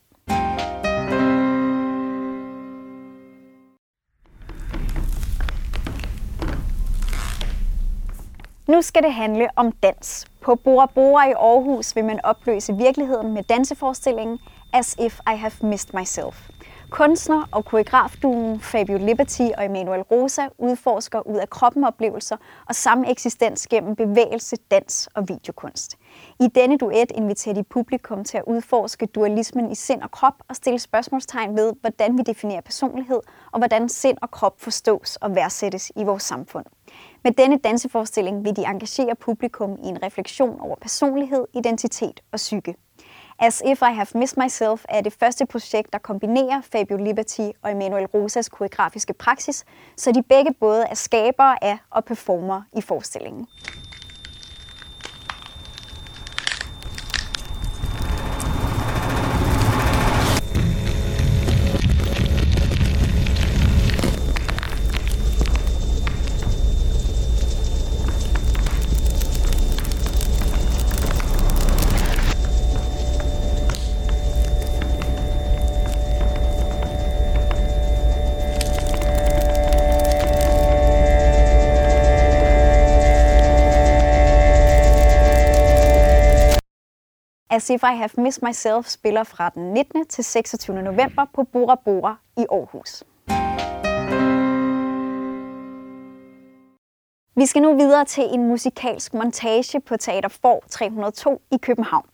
Nu 8.68 8.82
skal 8.82 9.04
det 9.04 9.14
handle 9.14 9.48
om 9.56 9.72
dans. 9.72 10.26
På 10.42 10.56
Bora 10.56 10.86
Bora 10.86 11.30
i 11.30 11.32
Aarhus 11.32 11.96
vil 11.96 12.06
man 12.06 12.20
opløse 12.24 12.74
virkeligheden 12.78 13.34
med 13.34 13.44
danseforestillingen 13.44 14.40
As 14.74 14.96
If 15.00 15.20
I 15.34 15.36
Have 15.36 15.52
Missed 15.62 16.00
Myself. 16.00 16.50
Kunstner 16.94 17.50
og 17.52 17.66
koreografduen 17.66 18.60
Fabio 18.60 18.98
Liberty 18.98 19.42
og 19.58 19.66
Emanuel 19.66 20.02
Rosa 20.02 20.48
udforsker 20.58 21.28
ud 21.28 21.38
af 21.38 21.50
kroppen 21.50 21.84
oplevelser 21.84 22.38
og 22.70 22.76
samme 22.76 23.12
eksistens 23.12 23.68
gennem 23.68 23.96
bevægelse, 23.96 24.56
dans 24.72 25.10
og 25.16 25.30
videokunst. 25.30 25.98
I 26.40 26.48
denne 26.56 26.78
duet 26.78 27.12
inviterer 27.16 27.56
de 27.56 27.64
publikum 27.64 28.24
til 28.24 28.38
at 28.38 28.44
udforske 28.48 29.06
dualismen 29.06 29.72
i 29.72 29.76
sind 29.76 30.02
og 30.02 30.12
krop 30.12 30.34
og 30.48 30.56
stille 30.56 30.80
spørgsmålstegn 30.80 31.56
ved, 31.56 31.74
hvordan 31.82 32.18
vi 32.18 32.24
definerer 32.24 32.62
personlighed 32.62 33.20
og 33.52 33.60
hvordan 33.60 33.90
sind 33.90 34.18
og 34.22 34.32
krop 34.32 34.62
forstås 34.62 35.16
og 35.16 35.36
værdsættes 35.36 35.92
i 35.96 36.04
vores 36.04 36.24
samfund. 36.24 36.66
Med 37.24 37.32
denne 37.32 37.58
danseforestilling 37.58 38.44
vil 38.44 38.56
de 38.56 38.66
engagere 38.66 39.16
publikum 39.16 39.78
i 39.84 39.88
en 39.88 40.04
refleksion 40.04 40.60
over 40.62 40.76
personlighed, 40.82 41.46
identitet 41.54 42.20
og 42.32 42.38
psyke. 42.38 42.76
As 43.44 43.62
If 43.66 43.82
I 43.82 43.92
Have 43.94 44.08
Missed 44.16 44.38
Myself 44.38 44.86
er 44.90 45.02
det 45.02 45.14
første 45.14 45.46
projekt, 45.46 45.94
der 45.94 46.00
kombinerer 46.00 46.62
Fabio 46.62 46.98
Liberty 46.98 47.50
og 47.62 47.72
Emanuel 47.72 48.06
Rosas 48.06 48.50
koreografiske 48.50 49.14
praksis, 49.14 49.66
så 49.98 50.12
de 50.12 50.24
begge 50.24 50.54
både 50.60 50.86
er 50.86 50.94
skabere 50.94 51.64
af 51.64 51.78
og 51.90 52.06
performer 52.06 52.62
i 52.78 52.82
forestillingen. 52.82 53.48
As 87.54 87.70
If 87.70 87.84
I 87.84 87.96
Have 87.96 88.10
Missed 88.18 88.44
Myself 88.44 88.88
spiller 88.88 89.24
fra 89.24 89.50
den 89.50 89.74
19. 89.74 90.08
til 90.08 90.24
26. 90.24 90.82
november 90.82 91.26
på 91.34 91.44
Bora 91.44 91.76
Bora 91.76 92.16
i 92.38 92.46
Aarhus. 92.52 93.04
Vi 97.36 97.46
skal 97.46 97.62
nu 97.62 97.76
videre 97.76 98.06
til 98.06 98.24
en 98.34 98.48
musikalsk 98.48 99.14
montage 99.14 99.80
på 99.80 99.98
Teater 99.98 100.30
For 100.30 100.64
302 100.70 101.42
i 101.52 101.58
København. 101.58 102.06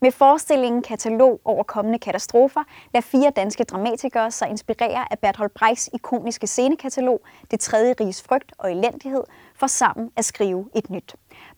Med 0.00 0.12
forestillingen 0.12 0.82
Katalog 0.82 1.40
over 1.44 1.62
kommende 1.62 1.98
katastrofer 1.98 2.64
lader 2.94 3.06
fire 3.06 3.30
danske 3.30 3.64
dramatikere 3.64 4.30
sig 4.30 4.48
inspirere 4.48 5.12
af 5.12 5.18
Bertolt 5.18 5.54
Brechts 5.54 5.90
ikoniske 5.92 6.46
scenekatalog 6.46 7.20
Det 7.50 7.60
tredje 7.60 7.94
riges 8.00 8.22
frygt 8.22 8.52
og 8.58 8.72
elendighed 8.72 9.24
for 9.54 9.66
sammen 9.66 10.10
at 10.16 10.24
skrive 10.24 10.70
et 10.74 10.90
nyt. 10.90 11.14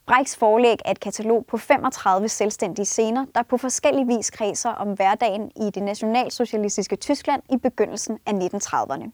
Brechts 0.09 0.37
forlæg 0.37 0.77
er 0.85 0.91
et 0.91 0.99
katalog 0.99 1.45
på 1.45 1.57
35 1.57 2.29
selvstændige 2.29 2.85
scener, 2.85 3.25
der 3.35 3.43
på 3.43 3.57
forskellig 3.57 4.07
vis 4.07 4.31
kredser 4.31 4.69
om 4.69 4.93
hverdagen 4.93 5.51
i 5.55 5.69
det 5.75 5.83
nationalsocialistiske 5.83 6.95
Tyskland 6.95 7.41
i 7.49 7.57
begyndelsen 7.57 8.17
af 8.25 8.31
1930'erne. 8.31 9.09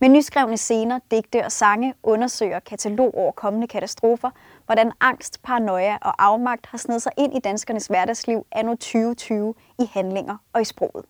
Med 0.00 0.08
nyskrevne 0.08 0.56
scener, 0.56 0.98
digte 1.10 1.44
og 1.44 1.52
sange 1.52 1.94
undersøger 2.02 2.60
katalog 2.60 3.14
over 3.14 3.32
kommende 3.32 3.66
katastrofer, 3.66 4.30
hvordan 4.66 4.92
angst, 5.00 5.42
paranoia 5.42 5.96
og 6.02 6.24
afmagt 6.24 6.66
har 6.66 6.78
snedet 6.78 7.02
sig 7.02 7.12
ind 7.18 7.36
i 7.36 7.40
danskernes 7.40 7.86
hverdagsliv 7.86 8.46
anno 8.52 8.70
2020 8.70 9.54
i 9.78 9.90
handlinger 9.92 10.36
og 10.52 10.60
i 10.60 10.64
sproget. 10.64 11.04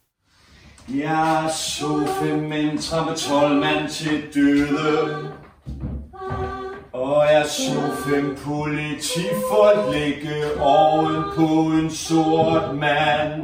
Jeg 0.89 1.51
så 1.53 2.07
fem 2.21 2.39
mænd 2.39 2.79
trappe 2.79 3.15
12 3.15 3.61
mand 3.61 3.89
til 3.89 4.35
døde. 4.35 5.33
Og 6.97 7.25
jeg 7.33 7.47
så 7.47 7.81
fem 8.09 8.37
politifolk 8.45 9.95
ligge 9.95 10.61
oven 10.61 11.23
på 11.37 11.47
en 11.81 11.91
sort 11.91 12.75
mand, 12.75 13.43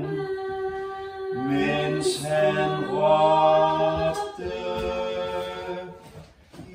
mens 1.49 2.23
han 2.25 2.71
råbte, 2.91 4.53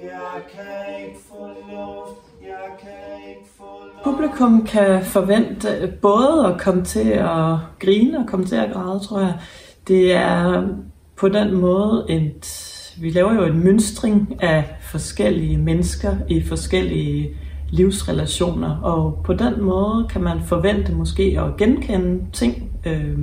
jeg 0.03 0.37
kan 0.51 1.05
ikke 1.05 1.19
få 1.29 1.47
luft, 1.47 2.21
jeg 2.41 2.69
kan 2.79 3.29
ikke 3.29 3.49
få 3.57 3.63
luft. 3.63 4.03
Publikum 4.03 4.65
kan 4.65 5.05
forvente 5.05 5.93
både 6.01 6.45
at 6.45 6.61
komme 6.61 6.85
til 6.85 7.09
at 7.09 7.57
grine 7.79 8.19
og 8.19 8.27
komme 8.27 8.45
til 8.45 8.55
at 8.55 8.73
græde, 8.73 8.99
tror 8.99 9.19
jeg. 9.19 9.39
Det 9.87 10.13
er 10.13 10.67
på 11.15 11.29
den 11.29 11.55
måde 11.55 12.05
et 12.09 12.73
vi 13.01 13.10
laver 13.10 13.33
jo 13.33 13.43
en 13.43 13.63
mønstring 13.63 14.43
af 14.43 14.75
forskellige 14.81 15.57
mennesker 15.57 16.15
i 16.29 16.43
forskellige 16.43 17.29
livsrelationer, 17.69 18.77
og 18.77 19.21
på 19.23 19.33
den 19.33 19.62
måde 19.62 20.07
kan 20.10 20.23
man 20.23 20.41
forvente 20.41 20.95
måske 20.95 21.38
at 21.39 21.57
genkende 21.57 22.25
ting 22.33 22.71
øh, 22.86 23.17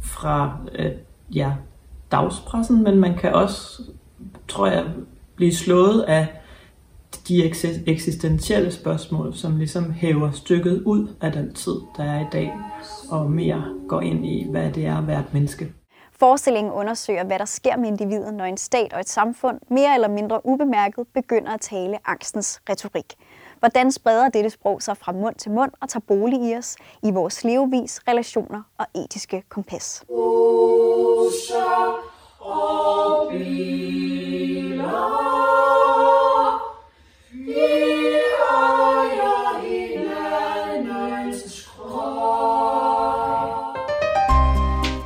fra 0.00 0.58
øh, 0.78 0.90
ja, 1.34 1.52
dagspressen, 2.12 2.84
men 2.84 2.98
man 2.98 3.18
kan 3.18 3.32
også, 3.32 3.82
tror 4.48 4.66
jeg, 4.66 4.84
blive 5.36 5.54
slået 5.54 6.00
af 6.00 6.26
de 7.28 7.44
eksistentielle 7.86 8.70
spørgsmål, 8.70 9.34
som 9.34 9.56
ligesom 9.56 9.92
hæver 9.92 10.30
stykket 10.30 10.82
ud 10.82 11.08
af 11.20 11.32
den 11.32 11.54
tid, 11.54 11.74
der 11.96 12.04
er 12.04 12.20
i 12.20 12.26
dag, 12.32 12.52
og 13.10 13.30
mere 13.30 13.64
går 13.88 14.00
ind 14.00 14.26
i, 14.26 14.46
hvad 14.50 14.72
det 14.72 14.86
er 14.86 14.96
at 14.96 15.06
være 15.06 15.20
et 15.20 15.34
menneske. 15.34 15.72
Forestillingen 16.22 16.72
undersøger, 16.72 17.24
hvad 17.24 17.38
der 17.38 17.44
sker 17.44 17.76
med 17.76 17.88
individet, 17.88 18.34
når 18.34 18.44
en 18.44 18.56
stat 18.56 18.92
og 18.92 19.00
et 19.00 19.08
samfund 19.08 19.60
mere 19.68 19.94
eller 19.94 20.08
mindre 20.08 20.46
ubemærket 20.46 21.06
begynder 21.14 21.54
at 21.54 21.60
tale 21.60 21.98
angstens 22.04 22.60
retorik. 22.68 23.14
Hvordan 23.58 23.92
spreder 23.92 24.28
dette 24.28 24.50
sprog 24.50 24.82
sig 24.82 24.96
fra 24.96 25.12
mund 25.12 25.34
til 25.34 25.50
mund 25.50 25.70
og 25.80 25.88
tager 25.88 26.04
bolig 26.08 26.50
i 26.50 26.56
os, 26.56 26.76
i 27.02 27.10
vores 27.10 27.44
levevis, 27.44 28.00
relationer 28.08 28.62
og 28.78 28.86
etiske 28.94 29.42
kompas? 29.48 30.04
Rosa 30.10 31.64
og 32.40 33.28
biler. 33.30 35.51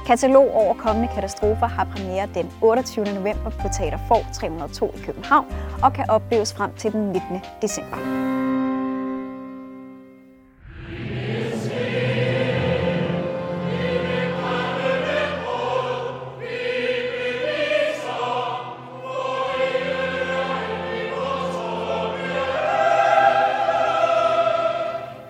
Katalog 0.07 0.55
over 0.55 0.75
kommende 0.75 1.09
katastrofer 1.14 1.66
har 1.66 1.85
premiere 1.85 2.29
den 2.35 2.51
28. 2.62 3.05
november 3.05 3.51
på 3.51 3.69
Teater 3.79 3.99
Forg 4.09 4.33
302 4.33 4.95
i 4.97 5.01
København 5.07 5.47
og 5.83 5.92
kan 5.92 6.11
opleves 6.11 6.55
frem 6.55 6.75
til 6.75 6.92
den 6.92 7.01
19. 7.01 7.40
december. 7.62 8.25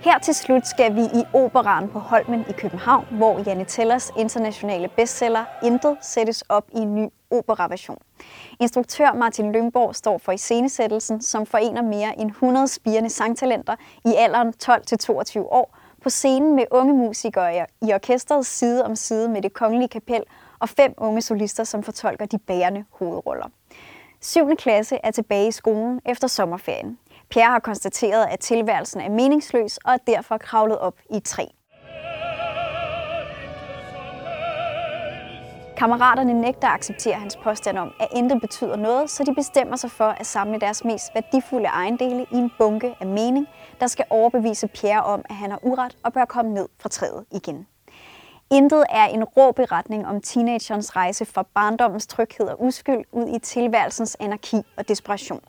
Her 0.06 0.18
til 0.18 0.34
slut 0.34 0.66
skal 0.66 0.94
vi 0.94 1.00
i 1.00 1.24
Operan 1.34 1.88
på 1.88 1.98
Holmen 1.98 2.44
i 2.48 2.52
København, 2.52 3.06
hvor 3.10 3.42
Janne 3.46 3.64
Tellers 3.64 4.12
internationale 4.18 4.88
bestseller 4.88 5.44
Intet 5.62 5.96
sættes 6.00 6.42
op 6.48 6.64
i 6.74 6.78
en 6.78 6.94
ny 6.94 7.08
operaversion. 7.30 7.98
Instruktør 8.60 9.12
Martin 9.12 9.52
Lyngborg 9.52 9.94
står 9.94 10.18
for 10.18 10.32
iscenesættelsen, 10.32 11.22
som 11.22 11.46
forener 11.46 11.82
mere 11.82 12.18
end 12.18 12.30
100 12.30 12.68
spirende 12.68 13.10
sangtalenter 13.10 13.76
i 14.04 14.14
alderen 14.16 14.52
12-22 14.64 15.38
år 15.38 15.76
på 16.02 16.10
scenen 16.10 16.56
med 16.56 16.64
unge 16.70 16.94
musikere 16.94 17.66
i 17.82 17.92
orkestret 17.92 18.46
side 18.46 18.84
om 18.84 18.96
side 18.96 19.28
med 19.28 19.42
det 19.42 19.52
kongelige 19.52 19.88
kapel 19.88 20.22
og 20.58 20.68
fem 20.68 20.94
unge 20.96 21.22
solister, 21.22 21.64
som 21.64 21.82
fortolker 21.82 22.26
de 22.26 22.38
bærende 22.38 22.84
hovedroller. 22.90 23.46
7. 24.20 24.56
klasse 24.56 24.98
er 25.02 25.10
tilbage 25.10 25.48
i 25.48 25.52
skolen 25.52 26.00
efter 26.04 26.28
sommerferien. 26.28 26.98
Pierre 27.30 27.50
har 27.50 27.58
konstateret, 27.58 28.26
at 28.30 28.40
tilværelsen 28.40 29.00
er 29.00 29.10
meningsløs 29.10 29.78
og 29.84 29.92
er 29.92 29.98
derfor 30.06 30.38
kravlet 30.38 30.78
op 30.78 30.94
i 31.14 31.20
træ. 31.20 31.44
Kammeraterne 35.76 36.40
nægter 36.40 36.68
at 36.68 36.74
acceptere 36.74 37.14
hans 37.14 37.36
påstand 37.36 37.78
om, 37.78 37.92
at 38.00 38.08
intet 38.12 38.40
betyder 38.40 38.76
noget, 38.76 39.10
så 39.10 39.24
de 39.24 39.34
bestemmer 39.34 39.76
sig 39.76 39.90
for 39.90 40.04
at 40.04 40.26
samle 40.26 40.60
deres 40.60 40.84
mest 40.84 41.14
værdifulde 41.14 41.66
ejendele 41.66 42.26
i 42.32 42.36
en 42.36 42.50
bunke 42.58 42.94
af 43.00 43.06
mening, 43.06 43.46
der 43.80 43.86
skal 43.86 44.04
overbevise 44.10 44.68
Pierre 44.68 45.02
om, 45.02 45.24
at 45.30 45.36
han 45.36 45.50
har 45.50 45.58
uret 45.62 45.96
og 46.04 46.12
bør 46.12 46.24
komme 46.24 46.54
ned 46.54 46.68
fra 46.78 46.88
træet 46.88 47.24
igen. 47.32 47.66
Intet 48.50 48.84
er 48.90 49.04
en 49.04 49.24
rå 49.24 49.52
beretning 49.52 50.06
om 50.06 50.20
teenagerens 50.20 50.96
rejse 50.96 51.24
fra 51.24 51.46
barndommens 51.54 52.06
tryghed 52.06 52.46
og 52.48 52.62
uskyld 52.62 53.04
ud 53.12 53.28
i 53.36 53.38
tilværelsens 53.38 54.16
anarki 54.20 54.56
og 54.76 54.88
desperation. 54.88 55.40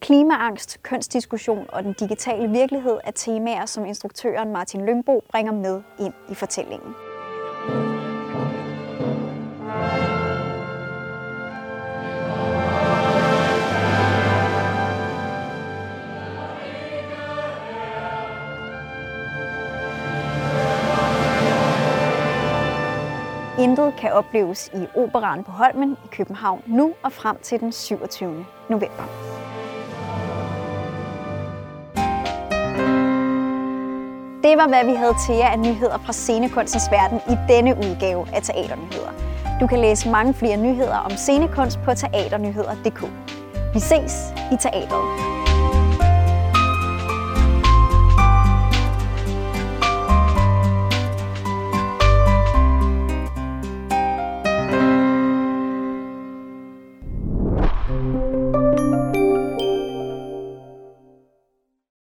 Klimaangst, 0.00 0.82
kønsdiskussion 0.82 1.66
og 1.68 1.84
den 1.84 1.92
digitale 1.92 2.50
virkelighed 2.50 2.98
er 3.04 3.10
temaer, 3.10 3.66
som 3.66 3.84
instruktøren 3.84 4.52
Martin 4.52 4.86
Lyngbo 4.86 5.22
bringer 5.30 5.52
med 5.52 5.82
ind 6.00 6.14
i 6.30 6.34
fortællingen. 6.34 6.94
Intet 23.58 23.94
kan 23.98 24.12
opleves 24.12 24.70
i 24.74 24.86
Operan 24.96 25.44
på 25.44 25.50
Holmen 25.50 25.92
i 26.04 26.08
København 26.10 26.62
nu 26.66 26.94
og 27.02 27.12
frem 27.12 27.36
til 27.42 27.60
den 27.60 27.72
27. 27.72 28.46
november. 28.68 29.33
Det 34.44 34.56
var, 34.56 34.68
hvad 34.68 34.84
vi 34.84 34.94
havde 34.94 35.14
til 35.26 35.34
jer 35.34 35.48
af 35.48 35.58
nyheder 35.58 35.98
fra 35.98 36.12
scenekunstens 36.12 36.90
verden 36.90 37.20
i 37.28 37.52
denne 37.52 37.76
udgave 37.76 38.26
af 38.34 38.42
Teaternyheder. 38.42 39.12
Du 39.60 39.66
kan 39.66 39.78
læse 39.78 40.08
mange 40.08 40.34
flere 40.34 40.56
nyheder 40.56 40.96
om 40.96 41.10
scenekunst 41.10 41.78
på 41.84 41.94
teaternyheder.dk. 41.94 43.02
Vi 43.74 43.80
ses 43.80 44.14
i 44.52 44.56
teateret. 44.60 45.43